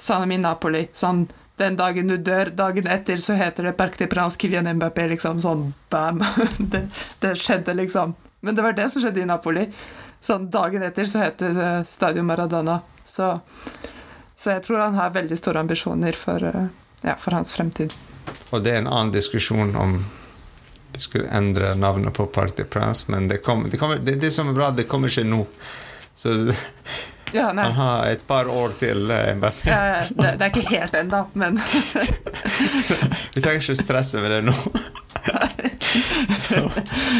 sånn 0.00 0.32
i 0.34 0.38
Napoli. 0.38 0.86
Sånn 0.92 1.26
den 1.60 1.76
dagen 1.78 2.10
du 2.10 2.16
dør, 2.18 2.50
dagen 2.50 2.88
etter 2.90 3.20
så 3.22 3.36
heter 3.38 3.68
det 3.68 3.76
Parc 3.78 3.96
de 4.00 4.08
Prance 4.10 4.38
Kylian 4.40 4.68
Mbappé, 4.74 5.06
liksom. 5.12 5.42
Sånn 5.42 5.68
bam. 5.90 6.22
Det, 6.72 6.86
det 7.22 7.34
skjedde, 7.38 7.76
liksom. 7.78 8.16
Men 8.44 8.58
det 8.58 8.64
var 8.66 8.74
det 8.76 8.88
som 8.92 9.02
skjedde 9.02 9.22
i 9.22 9.28
Napoli. 9.28 9.68
Sånn 10.24 10.46
dagen 10.50 10.82
etter 10.86 11.04
så 11.04 11.20
heter 11.20 11.52
det 11.52 11.70
Stadion 11.88 12.24
Maradona. 12.24 12.78
Så, 13.04 13.26
så 14.36 14.54
jeg 14.54 14.62
tror 14.64 14.78
han 14.80 14.94
har 14.96 15.10
veldig 15.12 15.36
store 15.36 15.60
ambisjoner 15.60 16.16
for, 16.16 16.44
eh, 16.48 16.70
ja, 17.04 17.16
for 17.20 17.36
hans 17.36 17.52
fremtid. 17.52 17.92
Og 18.48 18.62
det 18.64 18.72
er 18.72 18.80
en 18.80 18.88
annen 18.88 19.12
diskusjon 19.12 19.74
om 19.76 19.98
vi 20.94 21.02
skulle 21.02 21.28
endre 21.28 21.74
navnet 21.74 22.14
på 22.16 22.24
Parc 22.32 22.54
de 22.56 22.64
Prince, 22.64 23.10
men 23.12 23.28
det, 23.28 23.42
kommer, 23.44 23.68
det, 23.68 23.76
kommer, 23.76 24.00
det, 24.00 24.14
det 24.22 24.30
som 24.30 24.48
er 24.48 24.56
bra, 24.56 24.70
det 24.70 24.86
kommer 24.88 25.12
ikke 25.12 25.26
nå. 25.28 25.44
Så 26.16 26.32
Ja, 27.34 27.50
han 27.50 27.58
har 27.58 28.06
et 28.06 28.26
par 28.26 28.48
år 28.48 28.76
til 28.78 29.10
eh, 29.10 29.32
Mbappé. 29.36 29.68
Ja, 29.68 30.00
det, 30.08 30.36
det 30.38 30.46
er 30.46 30.52
ikke 30.54 30.68
helt 30.70 30.94
ennå, 30.94 31.24
men 31.34 31.60
Vi 33.34 33.42
trenger 33.42 33.60
ikke 33.60 33.76
stresse 33.76 34.22
med 34.22 34.30
det 34.38 34.44
nå. 34.46 34.54
Så, 36.38 36.70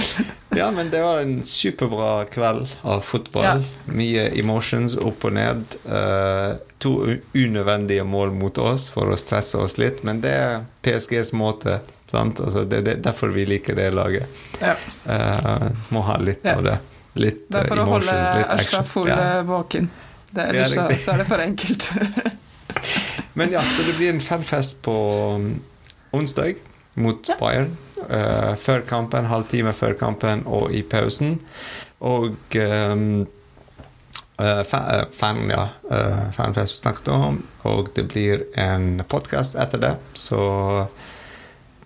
ja, 0.59 0.71
men 0.71 0.91
det 0.91 1.03
var 1.03 1.21
en 1.21 1.43
superbra 1.43 2.25
kveld 2.25 2.69
av 2.83 3.01
fotball. 3.01 3.45
Ja. 3.45 3.93
Mye 3.95 4.29
emotions 4.39 4.97
opp 4.97 5.25
og 5.29 5.37
ned. 5.37 5.77
Uh, 5.87 6.57
to 6.83 6.95
unødvendige 7.33 8.05
mål 8.05 8.35
mot 8.37 8.59
oss 8.59 8.89
for 8.93 9.09
å 9.09 9.19
stresse 9.21 9.59
oss 9.61 9.79
litt, 9.81 10.03
men 10.05 10.21
det 10.25 10.33
er 10.37 10.65
PSGs 10.85 11.33
måte. 11.37 11.81
Sant? 12.11 12.41
Altså, 12.45 12.65
det 12.69 12.83
er 12.83 13.01
derfor 13.03 13.33
vi 13.35 13.47
liker 13.49 13.79
det 13.79 13.91
laget. 13.95 14.43
Ja. 14.61 14.77
Uh, 15.09 15.71
må 15.95 16.05
ha 16.09 16.19
litt 16.21 16.45
Ja. 16.45 16.59
av 16.59 16.67
det. 16.67 16.79
Litt 17.15 17.55
emotions, 17.55 18.31
litt 18.35 18.51
action 18.51 18.59
Det 18.67 18.81
er 18.81 18.89
for 18.91 18.99
å 18.99 19.11
holde 19.15 19.15
Ashraf 19.15 19.37
eh, 19.39 19.43
våken. 19.47 19.91
Det, 20.35 20.49
ellers 20.51 20.73
så, 20.75 20.87
så 20.99 21.13
er 21.13 21.23
det 21.23 21.27
for 21.29 21.43
enkelt. 21.45 21.93
Men 23.39 23.53
ja, 23.55 23.63
så 23.63 23.87
det 23.87 23.95
blir 23.99 24.11
en 24.11 24.21
fanfest 24.21 24.83
på 24.83 24.95
um, 25.39 25.61
onsdag 26.11 26.59
mot. 26.95 27.31
Bayern. 27.39 27.77
Eh, 28.11 28.53
før 28.61 28.85
kampen, 28.89 29.31
halvtime 29.31 29.73
før 29.77 29.97
kampen 29.99 30.45
og 30.47 30.73
i 30.75 30.83
pausen. 30.83 31.39
Og 32.01 32.37
um, 32.61 33.25
Uh, 34.35 34.65
fan, 35.15 35.45
ja, 35.47 35.69
uh, 35.87 36.33
fanfest 36.35 36.73
vi 36.75 36.79
snakket 36.81 37.09
om. 37.15 37.37
Og 37.71 37.93
det 37.95 38.09
blir 38.11 38.41
en 38.59 39.05
podkast 39.07 39.55
etter 39.55 39.79
det, 39.79 39.93
så 40.19 40.41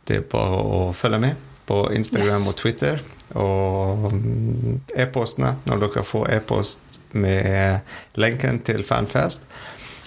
det 0.09 0.16
er 0.16 0.24
bare 0.33 0.62
å 0.64 0.78
følge 0.96 1.18
med 1.26 1.42
på 1.68 1.83
Instagram 1.92 2.46
Yes. 2.46 2.48
og 2.48 2.57
Twitter. 2.57 3.02
Og 3.37 4.07
um, 4.09 4.81
e-postene, 4.96 5.59
når 5.68 5.85
dere 5.85 6.07
får 6.09 6.24
e-post 6.38 7.00
med 7.12 7.85
lenken 8.16 8.62
til 8.64 8.81
Fanfest. 8.81 9.44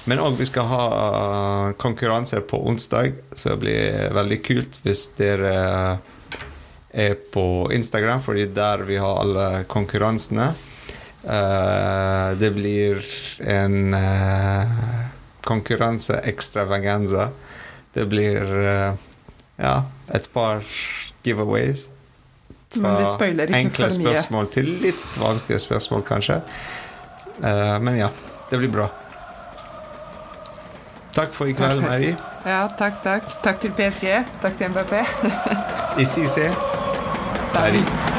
Men 0.09 0.21
òg 0.23 0.39
vi 0.39 0.47
skal 0.49 0.65
ha 0.65 0.85
uh, 0.89 1.73
konkurranser 1.77 2.41
på 2.49 2.57
onsdag, 2.67 3.19
så 3.33 3.53
det 3.53 3.61
blir 3.61 4.15
veldig 4.15 4.39
kult 4.45 4.79
hvis 4.85 5.11
dere 5.19 5.53
er 6.91 7.13
på 7.31 7.45
Instagram, 7.71 8.23
fordi 8.25 8.47
der 8.55 8.81
vi 8.87 8.97
har 8.99 9.21
alle 9.21 9.63
konkurransene. 9.71 10.51
Uh, 11.21 12.33
det 12.41 12.49
blir 12.55 13.05
en 13.45 13.93
konkurranse 15.45 16.17
extravaganza. 16.25 17.29
Det 17.93 18.05
blir 18.09 18.41
ja, 19.59 19.73
et 20.15 20.27
par 20.33 20.61
giveaways. 21.25 21.89
Ikke 22.71 23.33
enkle 23.57 23.89
spørsmål 23.91 24.47
til 24.53 24.69
litt 24.85 25.03
vanskelige 25.19 25.59
spørsmål, 25.65 26.05
kanskje. 26.07 26.39
Men 27.41 27.99
ja, 27.99 28.07
det 28.47 28.61
blir 28.61 28.71
bra. 28.71 28.87
Takk 31.15 31.33
for 31.35 31.45
i 31.45 31.53
kveld, 31.53 31.81
Mari. 31.81 32.15
Ja, 32.45 32.67
takk, 32.79 33.01
takk. 33.03 33.27
Takk 33.43 33.59
til 33.61 33.75
PSG. 33.77 34.23
Takk 34.41 34.57
til 34.57 34.71
MBP. 34.71 34.93
ICC. 36.01 36.49
Paris. 37.53 38.10